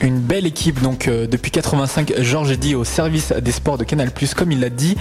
[0.00, 4.10] Une belle équipe donc euh, depuis 85 Georges Eddy au service des sports de Canal+,
[4.34, 4.96] comme il l'a dit.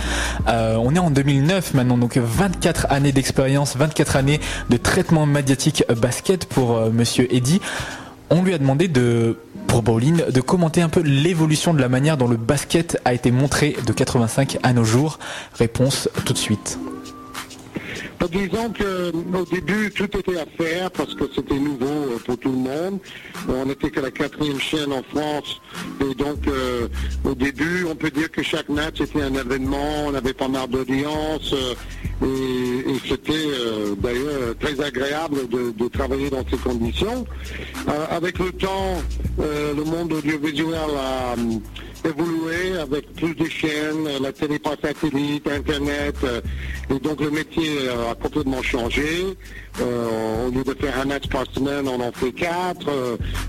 [0.50, 5.84] Euh, on est en 2009 maintenant, donc 24 années d'expérience, 24 années de traitement médiatique
[6.02, 7.62] basket pour Monsieur Eddy.
[8.30, 9.38] On lui a demandé de,
[9.68, 13.32] pour Bowling, de commenter un peu l'évolution de la manière dont le basket a été
[13.32, 15.18] montré de 85 à nos jours.
[15.54, 16.78] Réponse tout de suite.
[18.22, 22.51] Euh, Disons qu'au début, tout était à faire parce que c'était nouveau euh, pour tout
[22.51, 22.99] le monde.
[23.49, 25.61] Euh, On n'était que la quatrième chaîne en France.
[26.01, 26.88] Et donc, euh,
[27.24, 30.05] au début, on peut dire que chaque match était un événement.
[30.07, 31.53] On avait pas mal d'audience.
[31.53, 31.74] euh,
[32.22, 37.26] et, c'était euh, d'ailleurs très agréable de, travailler dans ces conditions.
[37.88, 39.01] Euh, avec le temps,
[39.39, 41.36] euh, le monde audiovisuel a
[42.06, 46.41] évolué avec plus de chaînes, euh, la télé par satellite, Internet, euh,
[46.89, 49.38] et donc le métier euh, a complètement changé.
[49.80, 52.89] Au lieu de faire un match par semaine, on en fait quatre.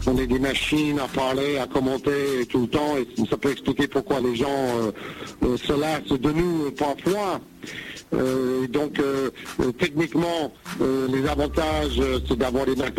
[0.07, 3.89] On a des machines à parler, à commenter tout le temps, et ça peut expliquer
[3.89, 4.93] pourquoi les gens
[5.43, 7.41] se lassent de nous parfois.
[8.69, 9.01] Donc,
[9.79, 12.95] techniquement, les avantages, c'est d'avoir des matchs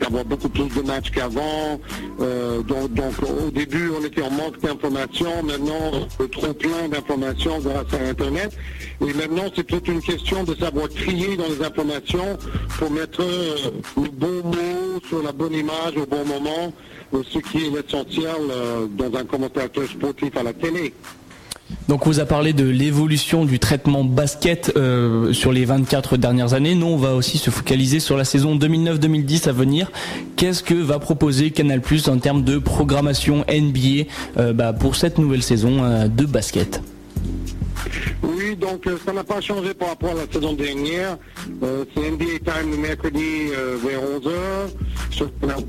[0.00, 1.78] d'avoir beaucoup plus de matchs qu'avant.
[2.18, 4.83] Donc, donc, au début, on était en manque d'informations.
[4.90, 8.56] Maintenant, euh, trop plein d'informations grâce à Internet.
[9.00, 12.36] Et maintenant, c'est toute une question de savoir trier dans les informations
[12.78, 13.56] pour mettre euh,
[13.96, 16.72] le bon mot sur la bonne image au bon moment,
[17.12, 20.92] ce qui est l'essentiel euh, dans un commentateur sportif à la télé.
[21.88, 26.54] Donc on vous a parlé de l'évolution du traitement basket euh, sur les 24 dernières
[26.54, 26.74] années.
[26.74, 29.90] Nous, on va aussi se focaliser sur la saison 2009-2010 à venir.
[30.36, 34.08] Qu'est-ce que va proposer Canal+ en termes de programmation NBA
[34.38, 36.82] euh, pour cette nouvelle saison euh, de basket?
[38.22, 41.18] Oui, donc euh, ça n'a pas changé par rapport à la saison dernière.
[41.62, 44.70] Euh, c'est NBA Time le mercredi euh, vers 11h
[45.10, 45.62] sur Canal+.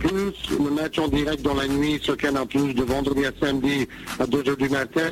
[0.51, 3.87] Le match en direct dans la nuit sur Canal+, de vendredi à samedi
[4.19, 5.11] à 2h du matin,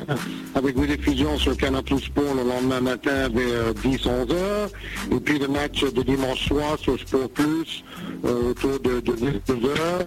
[0.54, 4.70] avec une diffusion sur Canal+, Sport le lendemain matin vers 10-11h.
[5.12, 7.84] Et puis le match de dimanche soir sur Sport Plus
[8.22, 10.06] autour de, de 12h.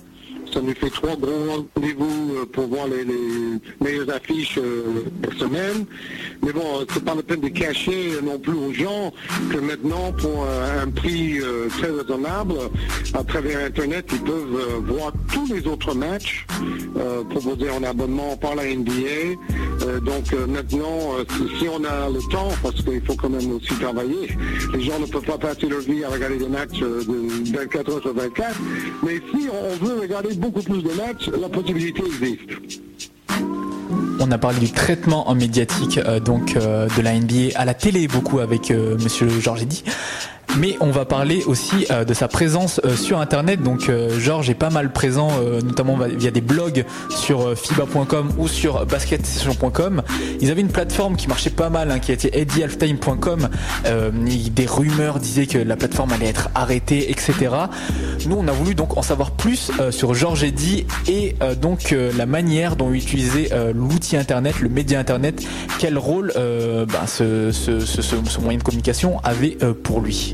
[0.53, 1.31] Ça nous fait trois gros
[1.75, 3.05] rendez-vous euh, pour voir les,
[3.81, 5.85] meilleures affiches euh, par semaine.
[6.43, 9.11] Mais bon, c'est pas la peine de cacher euh, non plus aux gens
[9.51, 11.39] que maintenant, pour euh, un prix
[11.77, 12.53] très raisonnable,
[13.13, 16.45] à travers Internet, ils peuvent voir tous les autres matchs
[17.29, 19.35] proposés en abonnement par la NBA.
[20.03, 21.11] Donc maintenant,
[21.59, 24.29] si- on a le temps, parce qu'il faut quand même aussi travailler,
[24.73, 28.01] les gens ne peuvent pas passer leur vie à regarder des matchs de 24 heures
[28.01, 28.55] sur 24.
[29.03, 32.51] Mais si on veut regarder beaucoup plus de matchs, la possibilité existe.
[34.19, 37.73] On a parlé du traitement en médiatique euh, donc euh, de la NBA à la
[37.73, 39.83] télé beaucoup avec euh, Monsieur Georges Eddy.
[40.57, 43.61] Mais on va parler aussi euh, de sa présence euh, sur Internet.
[43.61, 48.29] Donc euh, Georges est pas mal présent, euh, notamment via des blogs sur euh, FIBA.com
[48.39, 50.01] ou sur basketsession.com.
[50.41, 53.49] Ils avaient une plateforme qui marchait pas mal, hein, qui était eddiehalftime.com.
[53.85, 54.09] Euh,
[54.49, 57.33] des rumeurs disaient que la plateforme allait être arrêtée, etc.
[58.25, 62.75] Nous, on a voulu donc en savoir plus sur Georges Eddy et donc la manière
[62.75, 65.43] dont utiliser l'outil Internet, le média Internet,
[65.79, 70.33] quel rôle ben, ce, ce- ce- ce- moyen de communication avait pour lui?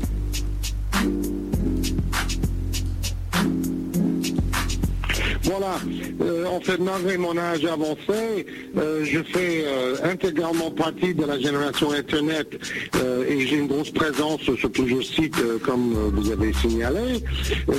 [6.61, 8.45] fait, malgré mon âge avancé,
[8.77, 12.47] euh, je fais euh, intégralement partie de la génération Internet
[12.95, 17.23] euh, et j'ai une grosse présence sur plusieurs sites, comme vous avez signalé.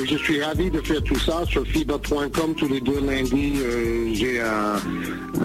[0.05, 3.55] Je suis ravi de faire tout ça sur fibre.com tous les deux lundis.
[4.15, 4.77] j'ai un,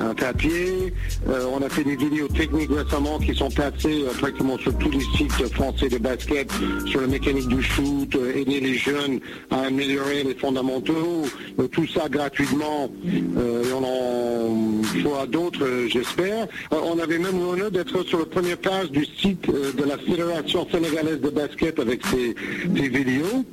[0.10, 0.94] un papier.
[1.28, 5.54] On a fait des vidéos techniques récemment qui sont passées pratiquement sur tous les sites
[5.54, 6.50] français de basket,
[6.86, 9.20] sur la mécanique du shoot, aider les jeunes
[9.52, 11.26] à améliorer les fondamentaux,
[11.72, 12.90] tout ça gratuitement.
[13.36, 16.47] Euh, et on en fera d'autres, euh, j'espère.
[16.73, 20.67] Euh, on avait même l'honneur d'être sur la première page du site de la Fédération
[20.71, 22.36] sénégalaise de basket avec ces,
[22.75, 23.45] ces vidéos.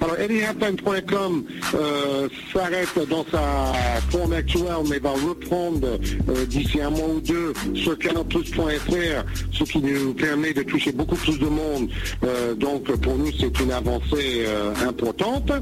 [0.00, 1.44] Alors, eddiehalftime.com
[1.74, 3.72] euh, s'arrête dans sa
[4.10, 5.98] forme actuelle, mais va reprendre
[6.28, 11.16] euh, d'ici un mois ou deux sur canalplus.fr, ce qui nous permet de toucher beaucoup
[11.16, 11.88] plus de monde.
[12.24, 14.46] Euh, donc, pour nous, c'est une avancée
[14.86, 15.52] importante.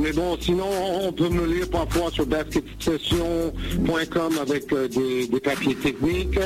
[0.00, 0.68] Mais bon, sinon,
[1.02, 6.38] on peut me lire parfois sur basketsession.com avec des, papiers techniques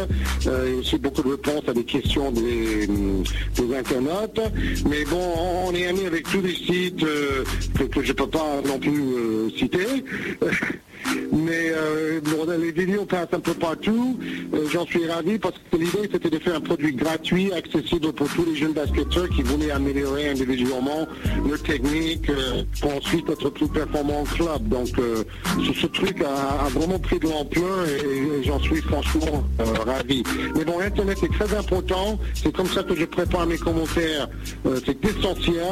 [0.46, 4.40] et aussi beaucoup de réponses à des questions des, des internautes.
[4.88, 5.34] Mais bon,
[5.66, 7.44] on est amis avec tous les sites euh,
[7.92, 9.86] que, je ne peux pas non plus euh, citer.
[11.32, 11.72] Mais
[12.58, 14.18] les vidéos passent un peu partout.
[14.54, 18.28] Euh, J'en suis ravi parce que l'idée c'était de faire un produit gratuit, accessible pour
[18.28, 21.06] tous les jeunes basketteurs qui voulaient améliorer individuellement
[21.48, 24.68] leur technique euh, pour ensuite être plus performants au club.
[24.68, 25.24] Donc euh,
[25.80, 29.44] ce, truc a, vraiment pris de l'ampleur et, j'en suis franchement
[29.86, 30.22] ravi.
[30.56, 32.18] Mais bon, Internet est très important.
[32.34, 34.28] C'est comme ça que je prépare mes commentaires.
[34.84, 35.64] C'est essentiel.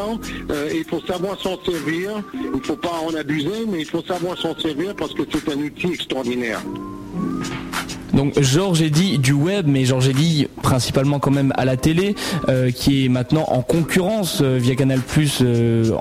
[0.72, 2.22] Il faut savoir s'en servir.
[2.32, 5.52] Il ne faut pas en abuser, mais il faut savoir s'en servir parce que c'est
[5.52, 6.62] un outil extraordinaire.
[8.14, 12.14] Donc Georges Eddy du web, mais Georges Eddy principalement quand même à la télé,
[12.48, 15.42] euh, qui est maintenant en concurrence euh, via Canal Plus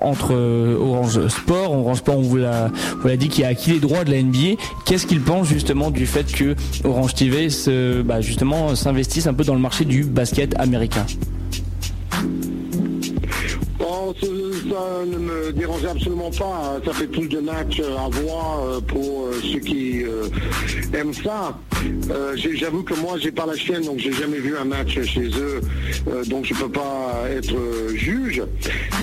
[0.02, 1.72] entre euh, Orange Sport.
[1.72, 2.72] Orange Sport, on vous l'a,
[3.02, 4.62] vous l'a dit, qui a acquis les droits de la NBA.
[4.86, 9.44] Qu'est-ce qu'il pense justement du fait que Orange TV se, bah, justement s'investisse un peu
[9.44, 11.06] dans le marché du basket américain?
[14.22, 16.80] Ça ne me dérange absolument pas.
[16.86, 20.28] Ça fait plus de matchs à voir euh, pour euh, ceux qui euh,
[20.94, 21.58] aiment ça.
[22.10, 25.28] Euh, J'avoue que moi, j'ai pas la chaîne, donc j'ai jamais vu un match chez
[25.28, 25.62] eux,
[26.08, 28.44] euh, donc je peux pas être euh, juge.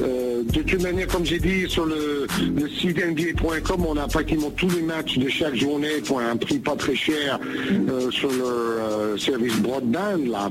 [0.02, 2.26] Euh, de toute manière, comme j'ai dit sur le,
[2.57, 6.59] le site NBA.com, on a pratiquement tous les matchs de chaque journée pour un prix
[6.59, 7.38] pas très cher
[7.88, 10.51] euh, sur leur euh, service broadband là.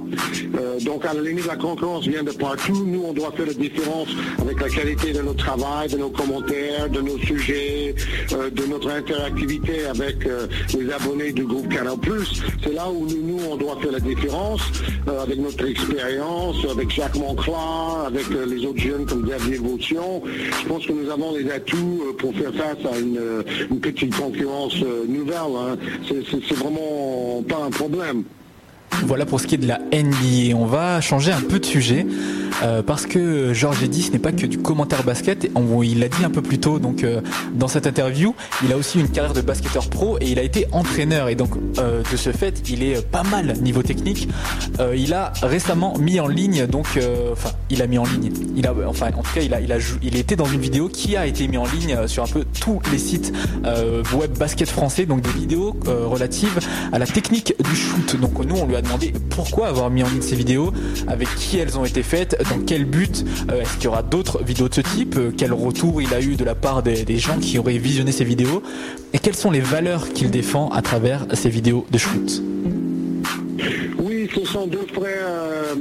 [0.60, 2.86] Euh, donc à la limite, la concurrence vient de partout.
[2.86, 4.10] Nous, on doit faire la différence
[4.40, 7.96] avec la qualité de notre travail, de nos commentaires, de nos sujets,
[8.32, 10.18] de notre interactivité avec
[10.78, 11.96] les abonnés du groupe Canal+.
[12.64, 14.62] C'est là où nous, nous, on doit faire la différence
[15.08, 20.92] avec notre expérience, avec Jacques Monclar, avec les autres jeunes comme Xavier Je pense que
[20.92, 23.44] nous avons les atouts euh, pour faire face à une, euh,
[23.82, 25.36] petite concurrence euh, nouvelle.
[25.58, 25.78] hein.
[26.08, 28.24] C'est vraiment pas un problème.
[29.06, 30.56] Voilà pour ce qui est de la NBA.
[30.56, 32.06] On va changer un peu de sujet
[32.64, 35.50] euh, parce que Georges Eddy, ce n'est pas que du commentaire basket.
[35.84, 37.22] Il l'a dit un peu plus tôt donc euh,
[37.54, 38.36] dans cette interview.
[38.64, 41.30] Il a aussi une carrière de basketteur pro et il a été entraîneur.
[41.30, 44.28] Et donc euh, de ce fait, il est pas mal niveau technique.
[44.96, 46.88] Il a récemment mis en ligne donc
[47.32, 48.32] enfin il a mis en ligne.
[48.88, 49.60] Enfin en tout cas il a
[50.02, 52.80] il était dans une vidéo qui a été mis en ligne sur un peu tous
[52.92, 53.34] les sites
[54.14, 55.06] web basket français.
[55.06, 56.60] Donc des vidéos relatives
[56.92, 58.20] à la technique du shoot.
[58.20, 58.82] Donc nous on lui a
[59.30, 60.72] pourquoi avoir mis en ligne ces vidéos,
[61.08, 64.44] avec qui elles ont été faites, dans quel but, euh, est-ce qu'il y aura d'autres
[64.44, 67.18] vidéos de ce type, euh, quel retour il a eu de la part des, des
[67.18, 68.64] gens qui auraient visionné ces vidéos,
[69.14, 72.42] et quelles sont les valeurs qu'il défend à travers ces vidéos de shoot?
[74.36, 75.76] Ce sont deux frères euh,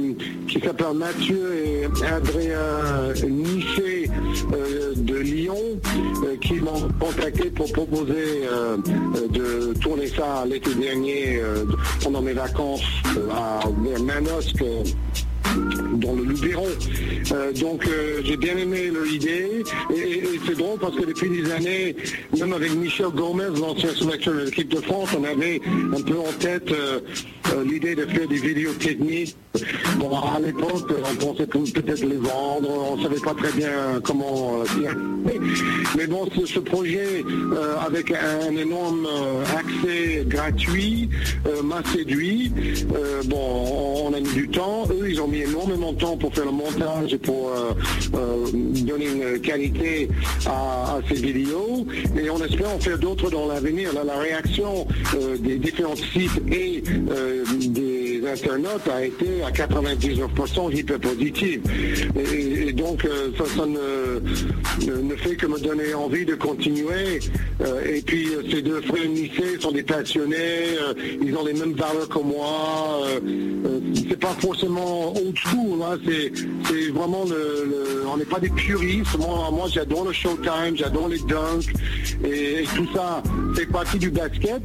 [0.47, 4.09] qui s'appellent Mathieu et Adrien Niché
[4.53, 5.57] euh, de Lyon
[6.23, 8.77] euh, qui m'ont contacté pour proposer euh,
[9.15, 11.65] euh, de tourner ça l'été dernier euh,
[12.03, 12.81] pendant mes vacances
[13.17, 13.61] euh, à,
[14.01, 14.63] Manosque.
[15.93, 16.67] Dans le Luberon.
[17.31, 19.63] Euh, donc euh, j'ai bien aimé leur idée
[19.95, 21.95] et, c'est drôle parce que depuis des années,
[22.37, 25.61] même avec Michel Gomez, l'ancien sélectionneur de l'équipe de France, on avait
[25.95, 26.99] un peu en tête euh,
[27.65, 29.35] l'idée de faire des vidéos techniques.
[29.97, 34.63] Bon, à l'époque, on pensait peut- peut-être les vendre, on savait pas très bien comment.
[35.97, 37.23] Mais bon, ce, projet
[37.85, 39.07] avec un, énorme
[39.57, 41.09] accès gratuit
[41.63, 42.51] m'a séduit.
[43.25, 44.87] Bon, on, on a mis du temps.
[44.91, 47.73] Eux, ils ont mis énormément de temps pour faire le montage et pour euh,
[48.13, 50.09] euh, donner une qualité
[50.45, 51.85] à, ces vidéos.
[52.17, 53.93] Et on espère en faire d'autres dans l'avenir.
[53.93, 56.83] Là, la réaction euh, des différents sites et
[57.59, 57.88] des
[58.33, 61.61] a été à 99% hyper positive.
[62.15, 67.19] Et, et donc, euh, ça, ça ne, ne- fait que me donner envie de continuer.
[67.61, 70.77] Euh, et puis, euh, ces deux frères lycées sont des passionnés.
[71.21, 73.07] ils ont les mêmes valeurs que moi.
[74.09, 75.79] c'est pas forcément old school.
[75.83, 79.17] Hein, c'est, vraiment le, on n'est pas des puristes.
[79.17, 81.65] Moi, moi, j'adore le Showtime, j'adore les dunks
[82.23, 83.21] et, et tout ça
[83.55, 84.61] fait partie du basket.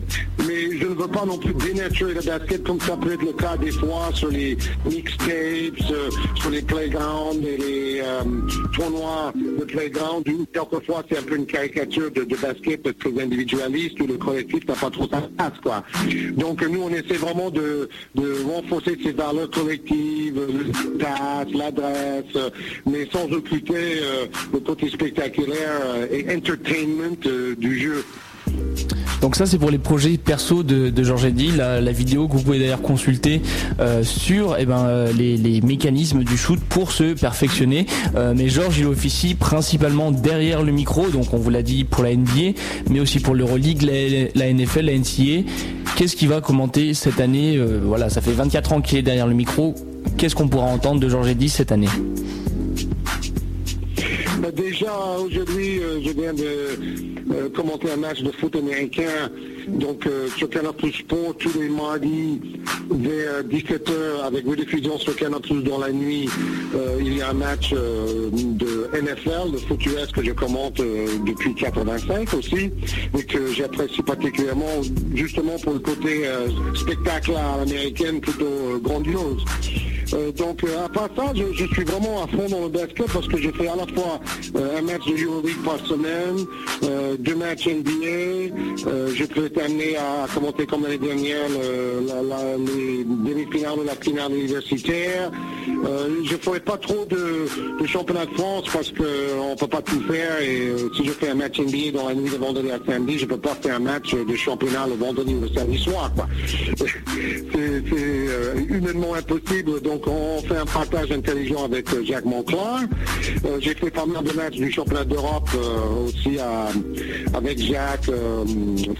[0.46, 3.32] Mais je ne veux pas non plus dénaturer le basket comme ça peut être le
[3.32, 8.22] cas des fois sur les mixtapes, euh, sur les playgrounds et les euh,
[8.72, 14.00] tournois de playground où quelquefois c'est un peu une caricature de, de basket très individualiste
[14.00, 15.84] où le collectif n'a pas trop sa place quoi.
[16.36, 17.88] Donc nous on essaie vraiment de,
[18.46, 20.40] renforcer ces valeurs collectives,
[21.54, 22.50] l'adresse, euh,
[22.86, 24.00] mais sans occulter
[24.52, 27.16] le côté spectaculaire et entertainment
[27.58, 28.04] du jeu.
[29.24, 32.34] Donc ça c'est pour les projets perso de, de Georges Eddy, la, la vidéo que
[32.34, 33.40] vous pouvez d'ailleurs consulter
[33.80, 37.86] euh, sur eh ben, euh, les, les mécanismes du shoot pour se perfectionner.
[38.16, 42.04] Euh, mais Georges il officie principalement derrière le micro, donc on vous l'a dit pour
[42.04, 42.52] la NBA,
[42.90, 45.48] mais aussi pour l'Euroleague, la, la NFL, la NCA.
[45.96, 49.26] Qu'est-ce qu'il va commenter cette année Euh, Voilà, ça fait 24 ans qu'il est derrière
[49.26, 49.74] le micro.
[50.18, 51.88] Qu'est-ce qu'on pourra entendre de Georges Eddy cette année?
[54.52, 59.30] Déjà, aujourd'hui, euh, je viens de euh, commenter un match de foot américain.
[59.68, 62.40] Donc, euh, sur Canal Plus Sport, tous les mardis,
[62.90, 66.28] vers 17h, avec rediffusion sur Canal dans la nuit,
[67.00, 70.80] il y a un match de NFL, de foot US, que je commente
[71.26, 72.70] depuis 85 aussi,
[73.18, 74.82] et que j'apprécie particulièrement,
[75.14, 76.24] justement pour le côté
[76.74, 79.44] spectacle à l'américaine, plutôt grandiose.
[80.14, 83.06] Euh, donc, euh, à part ça, je, je suis vraiment à fond dans le basket
[83.12, 84.20] parce que j'ai fait à la fois
[84.56, 86.46] euh, un match de Euroleague par semaine,
[87.18, 88.54] deux matchs NBA.
[89.14, 95.30] J'ai pu être amené à commenter comme l'année dernière les demi-finales de la finale universitaire.
[95.66, 97.46] Je ne ferai pas trop de,
[97.86, 100.40] championnat de France parce qu'on ne peut pas tout faire.
[100.40, 103.24] Et si je fais un match NBA dans la nuit de vendredi à samedi, je
[103.24, 106.10] ne peux pas faire un match de championnat le vendredi ou le samedi soir.
[106.76, 109.80] C'est humainement impossible.
[109.80, 112.80] Donc on fait un partage intelligent avec euh, Jacques Monclar.
[113.44, 116.38] Euh, J'ai fait pas mal de matchs du championnat d'Europe euh, aussi
[117.34, 118.10] avec Jacques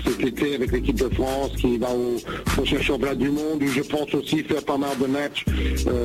[0.05, 3.83] cet été avec l'équipe de France qui va au prochain championnat du monde où je
[3.83, 5.45] pense aussi faire pas mal de matchs.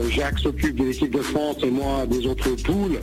[0.10, 3.00] Jacques s'occupe de l'équipe de France et moi des autres poules.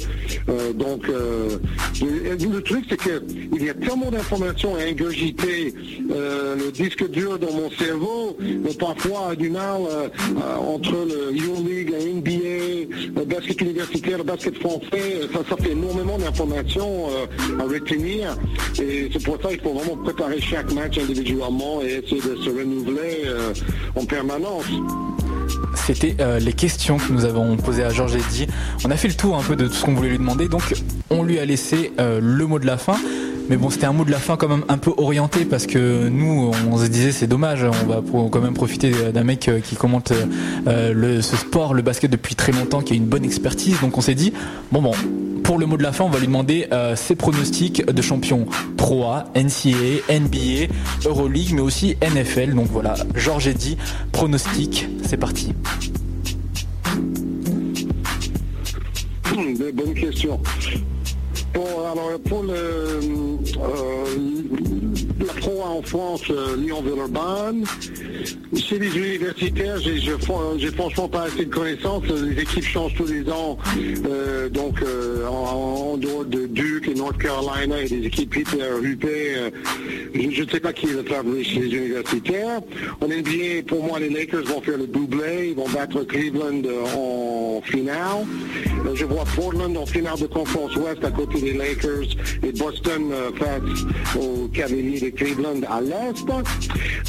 [0.74, 3.22] Donc le truc c'est que
[3.52, 5.74] il y a tellement d'informations à ingurgiter.
[6.08, 9.80] Le disque dur dans mon cerveau, mais parfois du mal
[10.60, 11.32] entre le
[11.84, 17.64] La NBA, le basket universitaire, le basket français, ça, ça fait énormément d'informations euh, à
[17.64, 18.36] retenir.
[18.80, 22.50] Et c'est pour ça qu'il faut vraiment préparer chaque match individuellement et essayer de se
[22.50, 23.52] renouveler euh,
[23.94, 24.64] en permanence.
[25.74, 28.46] C'était euh, les questions que nous avons posées à Georges Eddy.
[28.84, 30.74] On a fait le tour un peu de tout ce qu'on voulait lui demander, donc
[31.10, 32.96] on lui a laissé euh, le mot de la fin.
[33.48, 36.08] Mais bon, c'était un mot de la fin quand même un peu orienté parce que
[36.08, 39.76] nous, on se disait c'est dommage, on va quand même profiter d'un mec euh, qui
[39.76, 40.12] commente
[40.66, 43.80] euh, le, ce sport, le basket depuis très longtemps, qui a une bonne expertise.
[43.80, 44.32] Donc on s'est dit
[44.72, 44.92] bon bon,
[45.44, 48.46] pour le mot de la fin, on va lui demander euh, ses pronostics de champion
[48.76, 50.72] Pro A, NCAA, NBA,
[51.04, 52.54] Euroleague, mais aussi NFL.
[52.54, 53.76] Donc voilà, Georges Eddy,
[54.10, 55.52] pronostic, c'est parti.
[59.32, 60.95] Hmm, de
[61.56, 61.76] bonnes questions.
[61.76, 62.54] Bon, alors pour le,
[63.60, 67.64] euh, la pro en France, euh, Lyon-Villeurbanne,
[68.56, 72.04] chez les universitaires, j'ai franchement pas assez de connaissances.
[72.06, 73.56] Les équipes changent tous les ans.
[74.06, 79.50] Euh, donc, euh, en, dehors de Duke et North Carolina et des équipes hyper huppées,
[80.14, 82.60] je ne sais pas qui est le favori chez les universitaires.
[83.00, 85.48] En NBA, pour moi, les Lakers vont faire le doublé.
[85.50, 86.62] Ils vont battre Cleveland
[86.94, 88.26] en finale.
[88.94, 94.16] Je vois Portland en finale de conférence Ouest à côté des Lakers et Boston face
[94.16, 96.24] aux Cavaliers Cleveland à l'Est.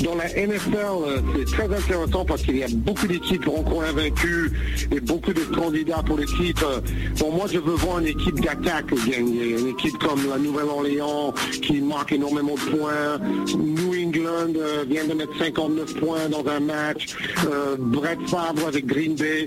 [0.03, 4.51] Dans la NFL, euh, c'est très intéressant parce qu'il y a beaucoup d'équipes encore invaincues
[4.91, 6.81] et beaucoup de candidats pour le titre.
[7.19, 9.59] Bon, moi, je veux voir une équipe d'attaque gagner.
[9.59, 13.19] Une équipe comme la Nouvelle-Orléans qui marque énormément de points.
[13.57, 17.15] New England euh, vient de mettre 59 points dans un match.
[17.49, 19.45] Euh, Brett Favre avec Green Bay.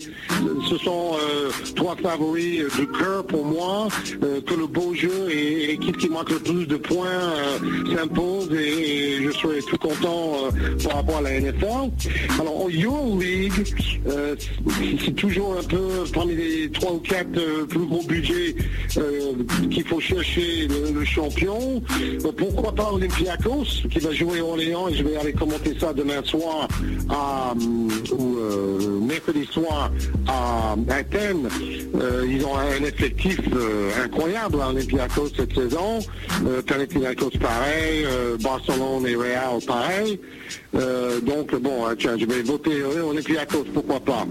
[0.68, 3.88] Ce sont euh, trois favoris de cœur pour moi.
[4.22, 7.58] euh, que le beau jeu et, l'équipe qui marque le plus de points euh,
[7.94, 11.90] s'impose et, je serai tout content euh, par rapport à la NFL.
[12.40, 13.52] Alors, en Euroleague,
[14.08, 14.34] euh,
[15.04, 18.54] c'est- toujours un peu parmi les trois ou quatre euh, plus gros budgets
[19.70, 21.82] qu'il faut chercher le, champion.
[22.36, 26.68] Pourquoi pas Olympiakos, qui va jouer Orléans et je vais aller commenter ça demain soir
[27.08, 27.52] à,
[28.12, 28.38] ou
[29.00, 29.90] mercredi soir
[30.28, 31.48] à Athènes.
[32.28, 33.40] Ils ont un effectif
[34.04, 35.98] incroyable à Olympiakos cette saison.
[36.66, 38.06] Panathinaikos pareil,
[38.36, 40.20] Barcelone et Real pareil.
[40.74, 44.26] Euh, donc bon, hein, tiens, je vais voter euh, Olympiakos, pourquoi pas.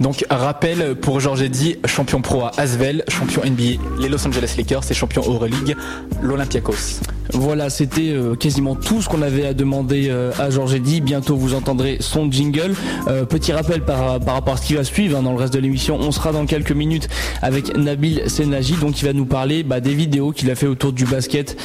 [0.00, 4.90] Donc rappel pour Georges Eddy, champion pro à Asvel, champion NBA les Los Angeles Lakers
[4.90, 5.76] et champion Euroleague
[6.22, 7.00] l'Olympiakos.
[7.34, 11.00] Voilà, c'était euh, quasiment tout ce qu'on avait à demander euh, à Georges Eddy.
[11.00, 12.74] Bientôt, vous entendrez son jingle.
[13.08, 15.58] Euh, petit rappel par, rapport à ce qui va suivre hein, dans le reste de
[15.58, 15.96] l'émission.
[15.98, 17.08] On sera dans quelques minutes
[17.40, 20.92] avec Nabil Senagi, donc il va nous parler bah, des vidéos qu'il a fait autour
[20.92, 21.56] du basket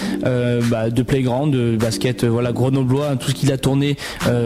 [0.70, 3.97] bah, de playground, de basket voilà grenoblois, hein, tout ce qu'il a tourné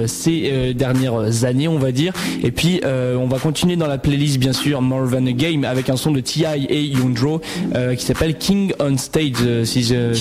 [0.07, 2.13] ces dernières années, on va dire.
[2.43, 5.89] Et puis on va continuer dans la playlist bien sûr More Than a Game avec
[5.89, 7.41] un son de Ti et Yundro
[7.97, 9.63] qui s'appelle King on Stage.
[9.65, 10.13] Si je,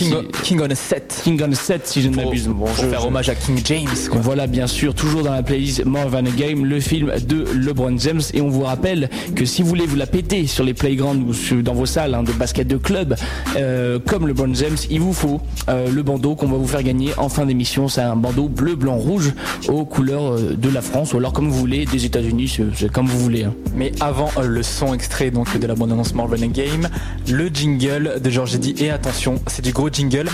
[0.43, 0.90] King on Stage.
[0.91, 1.21] 7.
[1.23, 2.49] King on 7, si je ne m'abuse.
[2.49, 3.87] Bon, pour faire hommage à King James.
[4.11, 7.97] Voilà, bien sûr, toujours dans la playlist More Than a Game, le film de LeBron
[7.97, 8.21] James.
[8.35, 11.63] Et on vous rappelle que si vous voulez vous la péter sur les playgrounds ou
[11.63, 13.15] dans vos salles hein, de basket de club,
[13.57, 17.13] euh, comme LeBron James, il vous faut euh, le bandeau qu'on va vous faire gagner
[17.19, 17.87] en fin d'émission.
[17.87, 19.33] C'est un bandeau bleu, blanc, rouge
[19.69, 23.07] aux couleurs euh, de la France, ou alors comme vous voulez, des États-Unis, c'est comme
[23.07, 23.45] vous voulez.
[23.45, 23.55] Hein.
[23.77, 26.89] Mais avant le son extrait donc de la bande annonce More Than a Game,
[27.29, 28.75] le jingle de Georges Eddy.
[28.79, 30.27] Et attention, c'est du gros jingle.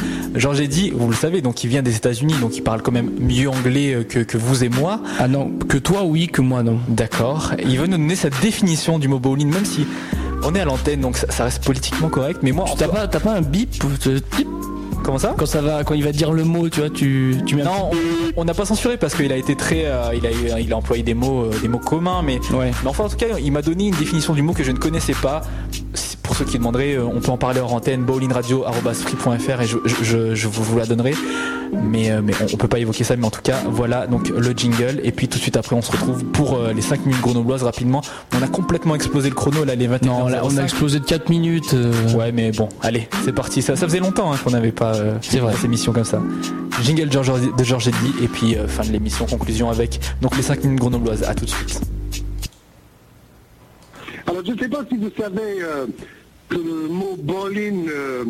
[0.47, 3.11] Georges Eddy, vous le savez, donc il vient des États-Unis, donc il parle quand même
[3.19, 5.01] mieux anglais euh, que, que vous et moi.
[5.19, 6.79] Ah non, que toi oui, que moi non.
[6.87, 7.51] D'accord.
[7.69, 9.85] Il veut nous donner sa définition du mot bowling, même si
[10.45, 12.39] on est à l'antenne, donc ça, ça reste politiquement correct.
[12.45, 13.71] Mais moi, en T'as pas, t'as pas un bip,
[14.07, 14.47] euh, bip
[15.03, 15.35] comment ça?
[15.37, 17.65] Quand ça va, quand il va dire le mot, tu vois, tu, tu mets un
[17.65, 20.73] Non, on- on n'a pas censuré parce qu'il a été très, euh, il a, il
[20.73, 22.71] a employé des mots, euh, des mots communs, mais, Ouais.
[22.85, 24.79] mais enfin en tout cas, il m'a donné une définition du mot que je ne
[24.79, 25.43] connaissais pas.
[26.27, 29.95] Pour ceux qui demanderaient, euh, on peut en parler hors antenne, bowlingradio@free.fr et je, je,
[30.03, 31.15] je- je vous, la donnerai.
[31.73, 34.29] Mais, euh, mais on, on peut pas évoquer ça, mais en tout cas, voilà donc
[34.29, 35.01] le jingle.
[35.05, 37.63] Et puis tout de suite après, on se retrouve pour euh, les 5 minutes grenobloises
[37.63, 38.03] rapidement.
[38.37, 41.05] On a complètement explosé le chrono là, les 21 Non, là, on a explosé de
[41.05, 41.75] 4 minutes.
[41.75, 43.63] euh, Ouais, mais bon, allez, c'est parti.
[43.63, 45.53] Ça, ça faisait longtemps hein, qu'on n'avait pas euh, C'est vrai.
[45.55, 46.21] cette émission comme ça.
[46.83, 50.37] Jingle de Georges de Georges Eddy et puis euh, fin de l'émission, conclusion avec donc
[50.37, 51.23] les 5 minutes grenobloises.
[51.25, 51.81] À tout de suite.
[54.45, 55.87] Je ne sais pas si vous savez euh,
[56.49, 58.25] que le mot bowling, euh,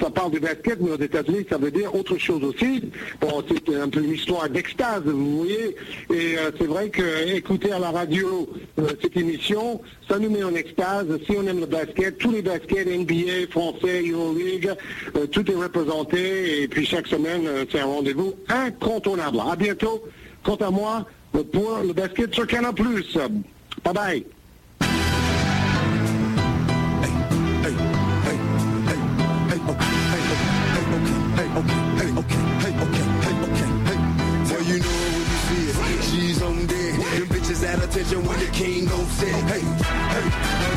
[0.00, 2.82] ça parle de basket, mais aux États-Unis, ça veut dire autre chose aussi.
[3.20, 5.76] Bon, c'est un peu une histoire d'extase, vous voyez.
[6.10, 8.48] Et euh, c'est vrai que écouter à la radio
[9.02, 11.06] cette émission, ça nous met en extase.
[11.26, 14.70] Si on aime le basket, tous les baskets, NBA, français, Euroleague,
[15.32, 16.62] tout est représenté.
[16.62, 19.38] Et puis chaque semaine, c'est un rendez-vous incontournable.
[19.50, 20.02] À bientôt.
[20.44, 22.72] Quant à moi, pour le basket sur Canal+.
[23.84, 24.35] Bye bye.
[38.06, 39.34] Attention when the king gon' set.
[39.50, 40.26] Hey, hey,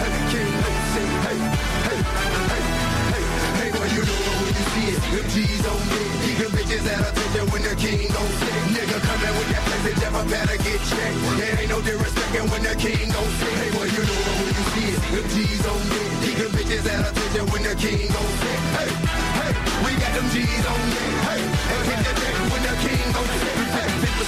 [0.01, 1.09] hey, king gon' set.
[1.25, 1.37] Hey,
[1.85, 3.23] hey, hey, hey,
[3.59, 3.69] hey.
[3.69, 6.09] Well, you know when you see it, them G's on deck.
[6.39, 8.57] Them bitches at attention when the king gon' set.
[8.73, 9.65] Nigga coming with that
[9.99, 11.17] jab, I better get checked.
[11.37, 13.53] There ain't no disrespecting when the king gon' set.
[13.61, 16.09] Hey, well, you know when you see it, them G's on deck.
[16.39, 18.59] Them bitches at attention when the king gon' set.
[18.73, 18.89] Hey,
[19.37, 19.53] hey,
[19.85, 21.13] we got them G's on deck.
[21.29, 23.68] Hey, and hit the deck when the king gon' set.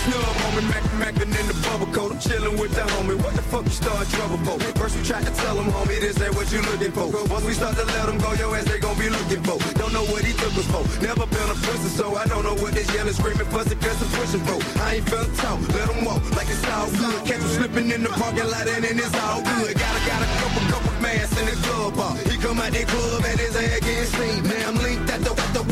[0.02, 2.12] Snub me, Mac Mackin in the bubble coat.
[2.12, 3.22] I'm chillin' with the homie.
[3.22, 4.58] What the fuck you start trouble for?
[4.82, 7.06] First we try to tell him, homie, this ain't what you looking for.
[7.30, 9.62] Once we start to let him go, your ass they gon' be looking for.
[9.78, 10.82] Don't know what he took us for.
[11.06, 14.44] Never been a pussy, so I don't know what this yelling, screaming, fussing, cussing, pushing
[14.50, 14.58] for.
[14.82, 17.22] I ain't felt talk, let him walk like it's all good.
[17.30, 19.78] Catch him slipping in the parking lot and then it's all good.
[19.78, 22.18] Got a, got a couple, couple mass in the club bar.
[22.26, 24.42] He come out that club and his ass getting seen.
[24.50, 25.64] Man, I'm linked at the, at the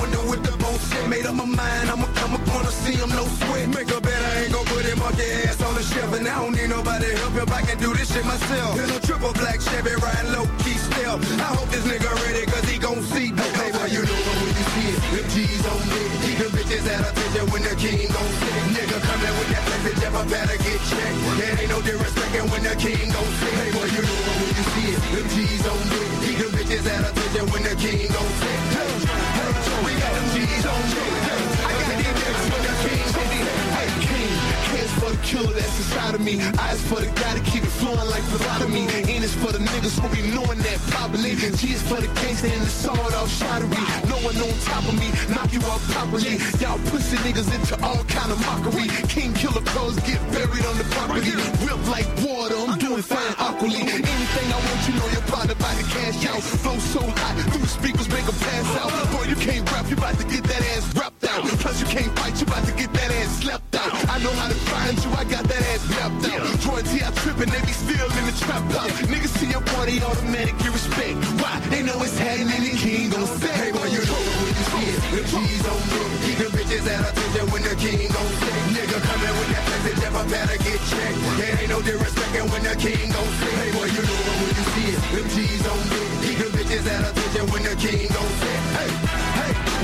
[1.07, 3.69] Made up my mind, I'ma come I'ma wanna see him no sweat.
[3.69, 6.13] Make a bet I ain't gon' put him monkey ass on the shelf.
[6.17, 8.77] And I don't need nobody help if I can do this shit myself.
[8.77, 11.23] In a triple black Chevy riding low key stealth.
[11.39, 13.31] I hope this nigga ready cause he gon' see.
[13.31, 14.99] Hey, hey, boy, you know when you see it.
[15.13, 16.01] Them G's on me.
[16.25, 18.53] Keep them bitches at attention when the king gon' sit.
[18.75, 21.17] Nigga coming with that message I better get checked.
[21.39, 23.53] There ain't no disrespecting when the king gon' sit.
[23.55, 25.01] Hey, boy, you know when you see it.
[25.15, 26.01] Them G's on me.
[26.21, 28.59] Keep them bitches at attention when the king gon' sit.
[28.77, 29.28] Hey,
[29.83, 31.48] we got them G's on me.
[35.09, 36.41] For the killer that's inside of me.
[36.59, 38.23] Eyes for the guy to keep it flowing like
[38.69, 38.85] me.
[39.09, 41.35] N is for the niggas who be knowing that probably.
[41.35, 43.81] G is for the gangster and the sword off shottery.
[44.09, 46.37] No one on top of me, knock you out properly.
[46.61, 48.87] Y'all pussy niggas into all kind of mockery.
[49.07, 51.33] King killer crows get buried on the property.
[51.65, 53.81] Whip like water, I'm doing fine awkwardly.
[53.81, 56.41] Anything I want, you know your partner about to cash out.
[56.61, 58.91] Flow so hot, through speakers make a pass out.
[59.13, 61.08] Boy, you can't rap, you about to get that ass wrapped.
[61.59, 63.91] Plus you can't fight, you about to get that ass slapped out.
[64.09, 66.39] I know how to find you, I got that ass mapped out.
[66.63, 68.95] Join T, I trippin', they be still in the trap house.
[69.11, 71.19] Niggas see your party automatic, you respect.
[71.43, 71.59] Why?
[71.67, 73.51] They know it's happening, the king gon' say.
[73.51, 74.99] Hey, boy, you know when you see it.
[75.11, 76.01] The G's on me.
[76.23, 78.55] Keep them bitches at attention when the king gon' say.
[78.71, 81.19] Nigga coming with that message, if I better get checked.
[81.43, 83.51] There ain't no disrespecting when the king gon' say.
[83.59, 85.01] Hey, boy, you know when you see it.
[85.11, 86.01] Them G's on me.
[86.23, 88.55] Keep them bitches at attention when the king gon' say.
[88.79, 89.08] Hey,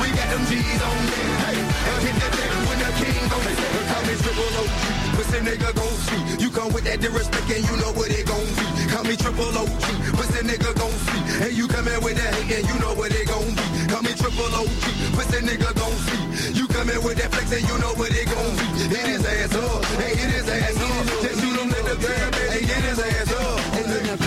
[0.01, 1.19] we got them G's on me.
[1.45, 3.69] Hey, and hit the deck when the king gon' say.
[3.91, 4.71] Call me triple OG.
[5.15, 6.21] Pussy nigga gon' see.
[6.43, 8.65] You come with that disrespect and you know what it gon' be.
[8.91, 9.83] Call me triple OG.
[10.17, 11.21] Pussy nigga gon' see.
[11.39, 13.65] Hey, you come in with that hate and you know what it gon' be.
[13.87, 14.81] Call me triple OG.
[15.15, 16.59] Pussy nigga gon' see.
[16.59, 18.95] You come in with that flex and you know what it gon' be.
[18.95, 19.85] Hit his ass up.
[20.01, 21.03] Hey, hit his ass up.
[21.23, 22.31] Just shoot him in the gram.
[22.51, 24.24] Hey, hit his ass up.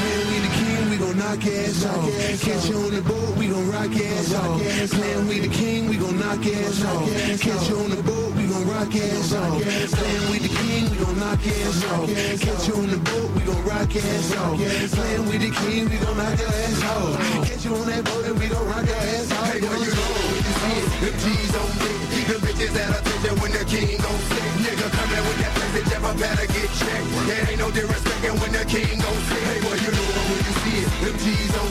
[1.19, 2.07] Knock ass off.
[2.41, 4.63] Catch you on the boat, we gon' rock ass off.
[4.91, 7.11] Playing we the king, we gon' knock ass off.
[7.43, 9.63] Catch you on the boat, we gon' rock ass off.
[9.63, 12.07] Playing we the king, we gon' knock ass off.
[12.09, 14.57] Catch you on the boat, we gon' rock ass off.
[14.95, 17.19] Playing we the king, we gon' knock your ass off.
[17.49, 19.53] Catch you on that boat and we gon' rock your ass off.
[19.53, 20.87] Hey, boy, you it.
[21.03, 21.69] Them G's on.
[22.15, 24.47] Keep them bitches at attention when the king gon' say.
[24.63, 27.07] Nigga coming with that message, I better get checked.
[27.27, 29.43] There ain't no disrespecting when the king gon' say.
[29.51, 30.91] Hey, boy, you know when you see it.
[31.03, 31.69] Them G's on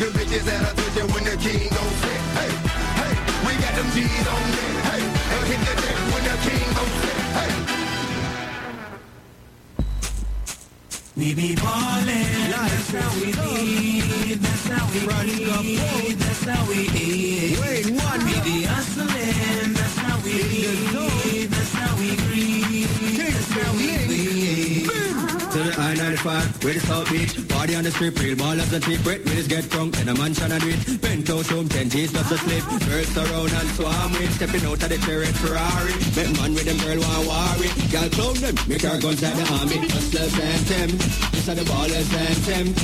[0.00, 2.16] them bitches at attention when the king gon' say.
[2.38, 2.52] Hey,
[3.00, 4.64] hey, we got them G's on me.
[4.88, 5.02] Hey,
[5.50, 7.18] hit the deck when the king gon' say.
[7.38, 7.52] Hey.
[11.16, 13.28] We be ballin', that's how we
[13.60, 15.00] eat, that's how we
[15.68, 17.60] eat, that's how we eat.
[17.60, 18.19] Wait, what?
[26.20, 29.48] I-95, where the South Beach Party on the strip, real ballers and cheap Wet willies
[29.48, 33.16] get drunk in a mansion and with Penthouse home, 10 G's just to sleep Girls
[33.16, 37.00] around and swarm with Stepping out of the chariot Ferrari Make man with them girl
[37.00, 37.70] want worry.
[37.90, 39.78] Girl clown them, make our guns like the army.
[39.88, 40.98] Hustlers anthem,
[41.32, 42.74] this are the ballers anthem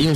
[0.00, 0.08] Et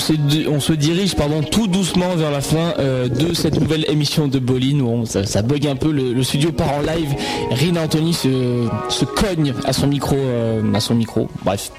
[0.49, 4.39] on se, dirige pardon, tout doucement vers la fin euh, de cette nouvelle émission de
[4.39, 4.79] Bolin.
[4.79, 7.15] Bon, ça, bug un peu, le, studio part en live.
[7.51, 10.17] Rina Anthony se, se cogne à son micro.
[10.17, 11.29] euh, à son micro.
[11.45, 11.71] Bref,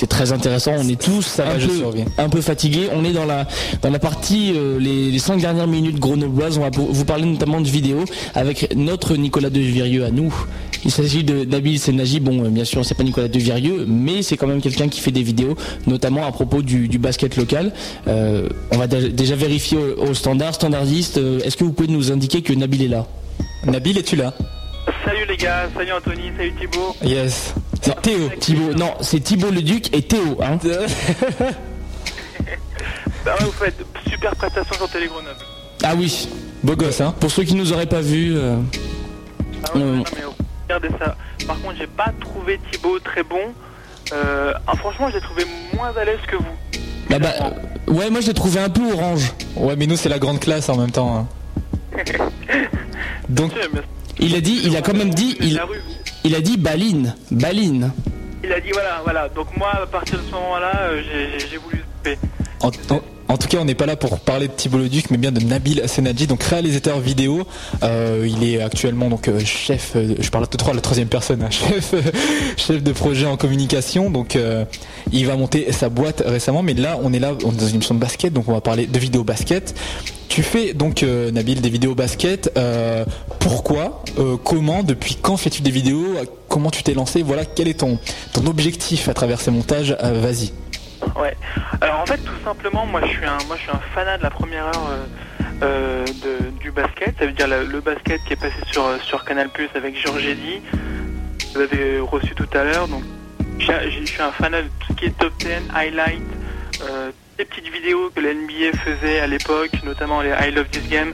[0.00, 0.72] c'est très intéressant.
[0.78, 2.06] On est tous un, peu, surviens.
[2.16, 2.88] un peu fatigués.
[2.94, 3.46] On est dans la,
[3.82, 6.56] dans la partie, euh, les, les cinq dernières minutes grenobloises.
[6.56, 10.32] On va vous parler notamment de vidéos avec notre Nicolas de Virieux à nous.
[10.86, 12.18] Il s'agit de Nabil Senaji.
[12.20, 15.00] Bon, euh, bien sûr, c'est pas Nicolas de Virieux, mais c'est quand même quelqu'un qui
[15.00, 15.54] fait des vidéos,
[15.86, 17.70] notamment à propos du, du basket local.
[18.08, 21.20] Euh, on va dé- déjà vérifier au, au standard, standardiste.
[21.44, 23.06] Est-ce que vous pouvez nous indiquer que Nabil est là?
[23.66, 24.32] Nabil, es-tu là?
[25.04, 26.96] Salut les gars, salut Anthony, salut Thibaut.
[27.02, 27.54] Yes.
[27.86, 28.30] Non, Théo.
[28.40, 30.38] Thibaut, non, c'est Thibaut le Duc et Théo.
[30.42, 30.58] Hein
[33.24, 33.76] Bah ouais, vous faites
[34.08, 35.36] super prestation sur Télé Grenoble.
[35.84, 36.28] ah oui.
[36.62, 38.34] Beau gosse, hein Pour ceux qui nous auraient pas vus.
[38.36, 38.56] euh,
[39.64, 40.22] Ah ouais, euh, non, mais
[40.74, 41.16] regardez ça.
[41.46, 43.40] Par contre, j'ai pas trouvé Thibaut très bon.
[44.12, 46.56] Euh, ah, franchement, j'ai trouvé moins à l'aise que vous.
[47.10, 49.32] bah, bah, euh, ouais, moi je l'ai trouvé un peu orange.
[49.56, 51.28] Ouais, mais nous, c'est la grande classe en même temps.
[51.94, 52.02] hein.
[53.28, 53.52] Donc,
[54.20, 55.36] Il a dit, il a quand même dit,
[56.24, 57.92] il, a dit baline, baline.
[58.44, 59.28] Il a dit voilà, voilà.
[59.28, 61.02] Donc moi, à partir de ce moment-là, euh,
[61.50, 61.82] j'ai- voulu.
[62.60, 63.00] En, en-
[63.30, 65.38] en tout cas, on n'est pas là pour parler de Thibault Leduc, mais bien de
[65.38, 67.46] Nabil Senadji, donc réalisateur vidéo.
[67.84, 71.40] Euh, il est actuellement donc euh, chef, euh, je parle de trois, la troisième personne,
[71.42, 71.94] hein, chef,
[72.56, 74.10] chef de projet en communication.
[74.10, 74.36] Donc,
[75.12, 77.76] il va monter sa boîte récemment, mais là, on est là, on est dans une
[77.76, 79.74] émission de basket, donc on va parler de vidéo basket.
[80.28, 82.52] Tu fais donc Nabil des vidéos basket.
[83.38, 84.02] Pourquoi
[84.44, 86.16] Comment Depuis quand fais-tu des vidéos?
[86.48, 87.22] Comment tu t'es lancé?
[87.22, 87.98] Voilà, quel est ton
[88.32, 89.96] ton objectif à travers ces montages?
[90.00, 90.50] Vas-y.
[91.16, 91.36] Ouais.
[91.80, 94.22] Alors en fait, tout simplement, moi je suis un, moi je suis un fanat de
[94.22, 95.04] la première heure euh,
[95.62, 97.14] euh, de- du basket.
[97.18, 100.26] Ça veut dire le basket qui est passé sur euh, sur Canal Plus avec Georges
[100.26, 100.60] Eddy.
[101.52, 102.86] Vous l'avez reçu tout à l'heure.
[102.88, 103.02] Donc,
[103.58, 106.22] je suis un fanat de tout ce qui est top 10, highlight,
[106.88, 110.88] euh, les petites vidéos que la NBA faisait à l'époque, notamment les I Love This
[110.88, 111.12] Game.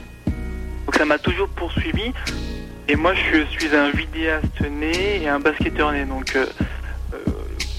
[0.85, 2.13] Donc ça m'a toujours poursuivi.
[2.89, 6.05] Et moi, je suis un vidéaste né et un basketteur né.
[6.05, 6.45] Donc euh,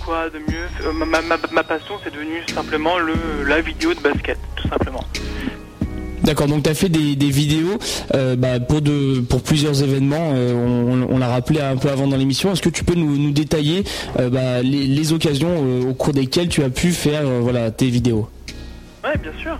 [0.08, 3.12] quoi de mieux Euh, ma, ma- ma- passion c'est devenu simplement le,
[3.46, 5.04] la vidéo de basket, tout simplement.
[6.22, 7.78] D'accord, donc tu as fait des, des vidéos
[8.14, 12.06] euh, bah, pour, de, pour plusieurs événements, euh, on, on l'a rappelé un peu avant
[12.06, 12.52] dans l'émission.
[12.52, 13.84] Est-ce que tu peux nous, nous détailler
[14.16, 15.54] bah, les, les occasions
[15.88, 18.28] au cours desquelles tu as pu faire voilà, tes vidéos?
[19.04, 19.58] Ouais, bien sûr.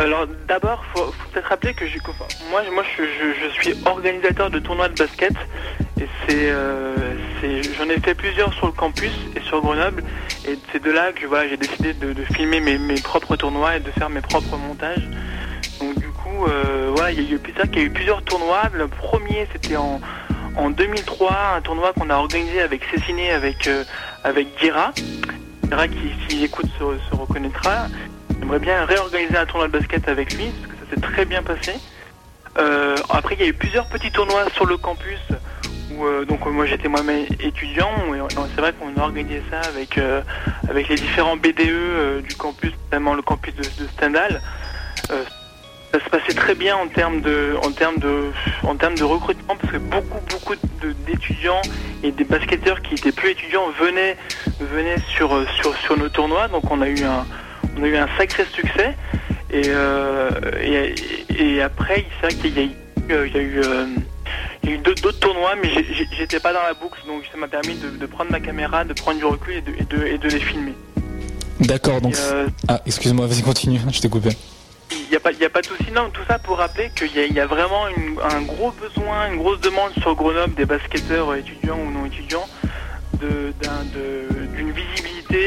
[0.00, 1.84] Alors d'abord, faut, faut peut-être rappeler que
[2.50, 2.62] moi,
[2.96, 5.34] je, suis organisateur de tournois de basket
[6.00, 6.94] et euh,
[7.40, 10.02] c'est, j'en ai fait plusieurs sur le campus et sur Grenoble
[10.48, 14.08] et c'est de là que j'ai décidé de, filmer mes, propres tournois et de faire
[14.08, 15.06] mes propres montages.
[15.80, 18.70] Donc du coup, euh, il y a eu plusieurs, y a eu plusieurs tournois.
[18.72, 20.00] Le premier, c'était en,
[20.56, 23.84] en 2003, un tournoi qu'on a organisé avec Céciné, avec euh,
[24.24, 24.92] avec Gira.
[25.68, 27.88] Gira qui, s'il écoute, se reconnaîtra.
[28.50, 31.40] J'aimerais bien réorganiser un tournoi de basket avec lui, parce que ça s'est très bien
[31.40, 31.74] passé.
[32.58, 35.20] Euh, après, il y a eu plusieurs petits tournois sur le campus,
[35.92, 38.18] où euh, donc moi j'étais moi-même étudiant, et,
[38.52, 40.20] c'est vrai qu'on a organisé ça avec euh,
[40.68, 44.40] avec les différents BDE du campus, notamment le campus de, de Stendhal.
[45.92, 48.32] Ça se passait très bien en termes de en termes de
[48.64, 50.54] en termes de recrutement parce que beaucoup beaucoup
[51.06, 51.62] d'étudiants
[52.02, 54.16] et des basketteurs qui étaient plus étudiants venaient
[54.60, 57.26] venaient sur sur sur nos tournois donc on a eu un
[57.80, 58.94] on a eu un sacré succès
[59.50, 60.30] et euh,
[60.62, 60.94] et,
[61.42, 62.70] et après c'est vrai qu'il y a eu
[63.10, 63.86] euh, il y a eu euh,
[64.62, 65.70] il y a eu d'autres tournois mais
[66.16, 68.92] j'étais pas dans la boucle donc ça m'a permis de, de prendre ma caméra de
[68.92, 70.74] prendre du recul et de, et de, et de les filmer
[71.60, 72.14] D'accord, donc.
[72.68, 74.30] Ah, excuse-moi, vas-y, continue, je t'ai coupé.
[74.92, 77.08] Il n'y a, pas- y a pas de souci, non, tout ça pour rappeler qu'il
[77.14, 81.34] y, y a vraiment une- un gros besoin, une grosse demande sur Grenoble des basketteurs
[81.34, 82.46] étudiants ou non étudiants
[83.20, 83.52] de-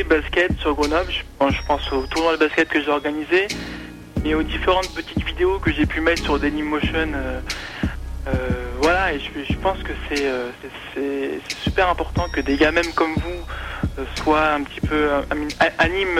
[0.07, 1.11] basket sur Grenoble.
[1.11, 1.21] Je,
[1.67, 3.47] pense- au tournoi de basket que j'ai organisé
[4.25, 7.11] et aux différentes petites vidéos que j'ai pu mettre sur Dailymotion.
[7.13, 7.39] euh,
[8.27, 8.31] euh,
[8.81, 10.49] voilà, et je, pense que c'est euh,
[10.93, 15.09] c'est- super important que des gars même comme vous euh, soient un petit peu
[15.77, 16.19] animent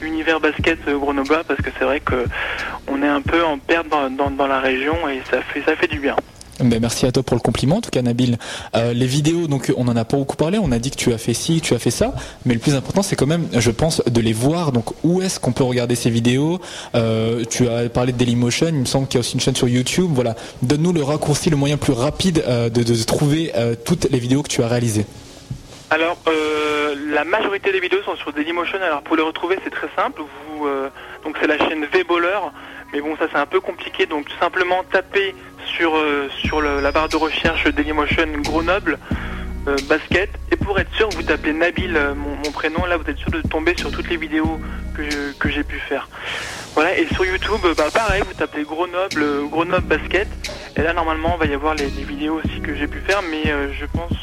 [0.00, 2.26] l'univers basket grenoblois parce que c'est vrai que
[2.88, 5.74] on est un peu en perte dans, dans- dans la région et ça fait ça
[5.76, 6.16] fait du bien.
[6.60, 8.36] Ben, merci à toi pour le compliment, en tout cas Nabil.
[8.74, 11.12] Euh, les vidéos, donc on en a pas beaucoup parlé, on a dit que tu
[11.12, 12.14] as fait ci, tu as fait ça,
[12.44, 14.72] mais le plus important c'est quand même, je pense, de les voir.
[14.72, 16.60] Donc où est-ce qu'on peut regarder ces vidéos
[16.94, 19.56] Euh, Tu as parlé de Dailymotion, il me semble qu'il y a aussi une chaîne
[19.56, 20.10] sur YouTube.
[20.12, 23.52] Voilà, donne-nous le raccourci, le moyen plus rapide euh, de, trouver
[23.84, 25.06] toutes les vidéos que tu as réalisées.
[25.90, 26.16] Alors,
[27.10, 28.78] la majorité des vidéos sont sur Dailymotion.
[28.80, 30.22] Alors, pour les retrouver, c'est très simple.
[31.24, 32.38] Donc, c'est la chaîne V-Baller.
[32.92, 34.06] Mais bon, ça, c'est un peu compliqué.
[34.06, 38.98] Donc, tout simplement, tapez sur, euh, sur la barre de recherche Dailymotion Grenoble
[39.66, 40.28] euh, basket.
[40.50, 42.84] Et pour être sûr, vous tapez Nabil, euh, mon, prénom.
[42.84, 44.60] Là, vous êtes sûr de tomber sur toutes les vidéos
[44.94, 46.06] que, j'ai pu faire.
[46.74, 46.98] Voilà.
[46.98, 50.28] Et sur YouTube, bah, pareil, vous tapez Grenoble, Grenoble basket.
[50.76, 53.42] Et là, normalement, il va y avoir les, vidéos aussi que j'ai pu faire, mais
[53.72, 54.16] je pense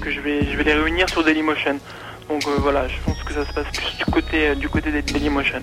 [0.00, 1.78] que je vais, je vais les réunir sur Dailymotion.
[2.28, 5.62] Donc voilà, je pense que ça se passe plus du côté, du côté des Dailymotion.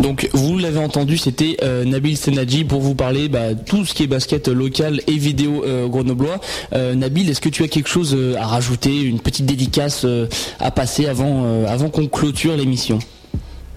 [0.00, 4.04] Donc vous l'avez entendu, c'était euh, Nabil Senadji pour vous parler bah, tout ce qui
[4.04, 6.40] est basket local et vidéo euh, grenoblois.
[6.72, 10.06] Euh, Nabil, est-ce que tu as quelque chose à rajouter, une petite dédicace
[10.60, 12.98] à passer avant, avant qu'on clôture l'émission?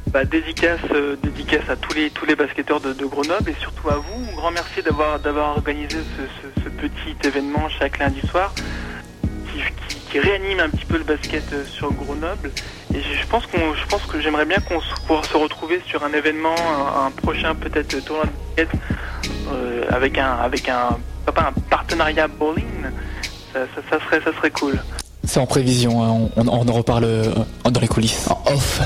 [0.07, 0.79] Bah, dédicace,
[1.23, 4.31] dédicace à tous les tous les basketteurs de, Grenoble et surtout à vous.
[4.31, 5.97] Un grand merci d'avoir organisé
[6.63, 8.53] ce, petit événement chaque lundi soir
[10.11, 12.51] qui- réanime un petit peu le basket euh, sur Grenoble.
[12.93, 16.13] Et je pense qu'on je pense que j'aimerais bien qu'on pouvoir se retrouver sur un
[16.13, 16.55] événement,
[17.05, 18.69] un, prochain peut-être tournoi de basket
[19.51, 20.97] euh, avec un avec un
[21.33, 22.83] pas un partenariat bowling.
[23.53, 24.79] Ça- ça serait ça serait cool.
[25.23, 27.25] C'est en prévision, hein, on, on en reparle euh,
[27.69, 28.27] dans les coulisses.
[28.29, 28.81] En off.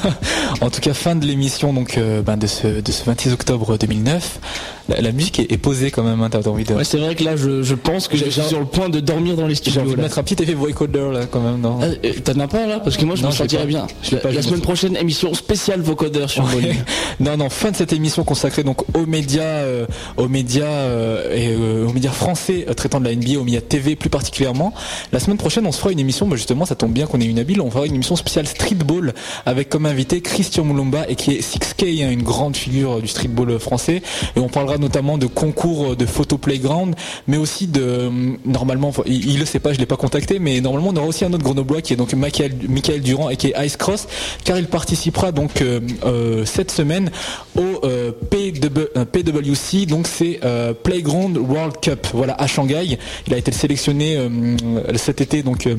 [0.60, 3.78] en tout cas, fin de l'émission donc euh, ben, de, ce, de ce 26 octobre
[3.78, 4.40] 2009.
[4.88, 6.72] La, la musique est, est posée quand même, hein, t'as envie de...
[6.74, 9.00] Ouais, c'est vrai que là, je, je pense que je suis sur le point de
[9.00, 9.80] dormir dans les J'ai studios.
[9.82, 10.02] envie de là.
[10.04, 11.60] mettre un petit effet vocoder là quand même.
[11.60, 12.78] Non Ah, euh, T'en as pas là?
[12.80, 13.86] Parce que moi je me sentirais bien.
[14.02, 16.50] Je la semaine prochaine, émission spéciale vocodeur sur Ouais.
[16.54, 16.76] Volume.
[17.20, 19.86] non, non, fin de cette émission consacrée donc aux médias, euh,
[20.16, 20.86] aux médias
[21.34, 24.72] et aux médias français traitant de la NBA, aux médias TV plus particulièrement.
[25.12, 26.26] La semaine prochaine, on se fera une émission.
[26.26, 27.60] Bah, justement, ça tombe bien qu'on ait une habile.
[27.60, 32.04] On fera une émission spéciale streetball avec comme invité Christian Moulomba et qui est 6K,
[32.04, 34.02] hein, une grande figure du streetball français.
[34.34, 36.94] Et on parlera notamment de concours de photo playground,
[37.26, 38.10] mais aussi de
[38.44, 41.24] normalement, il, il le sait pas, je l'ai pas contacté, mais normalement on aura aussi
[41.24, 44.06] un autre grenoblois qui est donc Michael, Durand et qui est Ice Cross,
[44.44, 47.10] car il participera donc euh, euh, cette semaine
[47.56, 52.98] au euh, PW, euh, PWC, donc c'est euh, Playground World Cup, voilà à Shanghai.
[53.26, 54.56] Il a été sélectionné euh,
[54.96, 55.65] cet été donc.
[55.66, 55.76] Euh,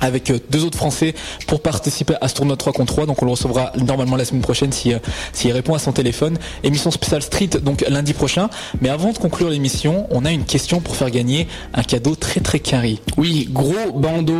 [0.00, 1.12] avec euh, deux autres Français
[1.48, 3.06] pour participer à ce tournoi 3 contre 3.
[3.06, 4.98] Donc on le recevra normalement la semaine prochaine si, euh,
[5.32, 6.38] s'il répond à son téléphone.
[6.62, 8.48] Émission spéciale Street donc lundi prochain.
[8.80, 12.38] Mais avant de conclure l'émission, on a une question pour faire gagner un cadeau très
[12.38, 12.98] très carré.
[13.16, 14.36] Oui, gros bandeau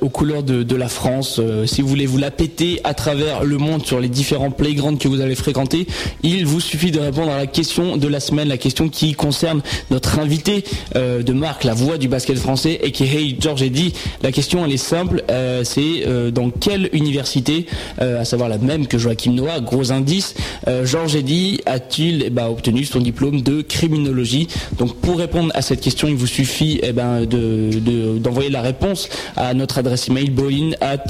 [0.00, 1.42] aux couleurs de, la France.
[1.66, 5.08] Si vous voulez vous la péter à travers le monde sur les différents playgrounds que
[5.08, 5.86] vous allez fréquenter,
[6.22, 9.60] il vous suffit de répondre à la question de la semaine, la question qui concerne
[9.90, 10.64] notre invité
[10.94, 13.92] de marque, la voix du basket français, et qui Hey George Eddy.
[14.22, 17.66] La question elle est simple, euh, c'est euh, dans quelle université,
[18.00, 20.34] euh, à savoir la même que Joachim Noah, gros indice,
[20.68, 25.62] euh, George Eddy a-t-il eh ben, obtenu son diplôme de criminologie Donc pour répondre à
[25.62, 30.08] cette question, il vous suffit eh ben, de, de- d'envoyer la réponse à notre adresse
[30.08, 31.04] email bowling at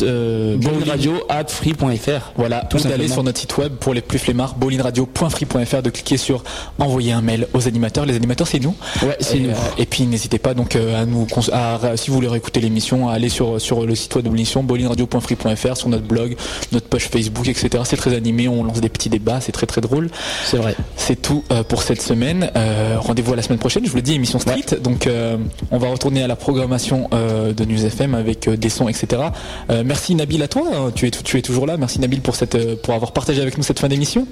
[0.56, 2.32] bowlingradio at free.fr.
[2.36, 6.44] Voilà, Tout d'aller sur notre site web pour les plus flemmards, bowlingradio.free.fr, de cliquer sur
[6.78, 8.06] envoyer un mail aux animateurs.
[8.06, 8.74] Les animateurs, c'est nous.
[9.02, 9.51] Ouais, c'est et, nous.
[9.78, 13.28] et puis n'hésitez pas donc à nous, à- si vous voulez réécouter l'émission, à aller
[13.28, 16.36] sur sur le site web de l'émission, bowlingradio.free.fr, sur notre blog,
[16.72, 17.68] notre page Facebook, etc.
[17.84, 20.08] C'est très animé, on lance des petits débats, c'est très très drôle.
[20.44, 20.74] C'est vrai.
[20.96, 22.50] C'est tout euh, pour cette semaine.
[22.56, 23.84] Euh, Rendez-vous à la semaine prochaine.
[23.84, 24.78] Je vous le dis, émission street.
[24.80, 25.36] Donc euh,
[25.70, 29.22] on va retourner à la programmation euh, de News FM avec euh, des sons, etc.
[29.70, 30.62] Euh, merci Nabil à toi.
[30.74, 30.92] hein.
[30.94, 31.76] Tu es tu es toujours là.
[31.76, 34.26] Merci Nabil pour cette euh, pour avoir partagé avec nous cette fin d'émission.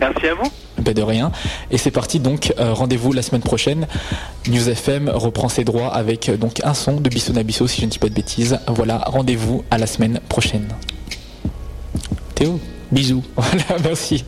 [0.00, 0.50] Merci à vous.
[0.78, 1.30] Ben de rien.
[1.70, 2.52] Et c'est parti donc.
[2.58, 3.86] euh, Rendez-vous la semaine prochaine.
[4.48, 7.86] News FM reprend ses droits avec euh, donc un son de Bisson Abisso si je
[7.86, 8.58] ne dis pas de bêtises.
[8.68, 8.98] Voilà.
[9.06, 10.68] Rendez-vous à la semaine prochaine.
[12.34, 12.58] Théo.
[12.90, 13.22] Bisous.
[13.36, 13.64] Voilà.
[13.84, 14.24] Merci.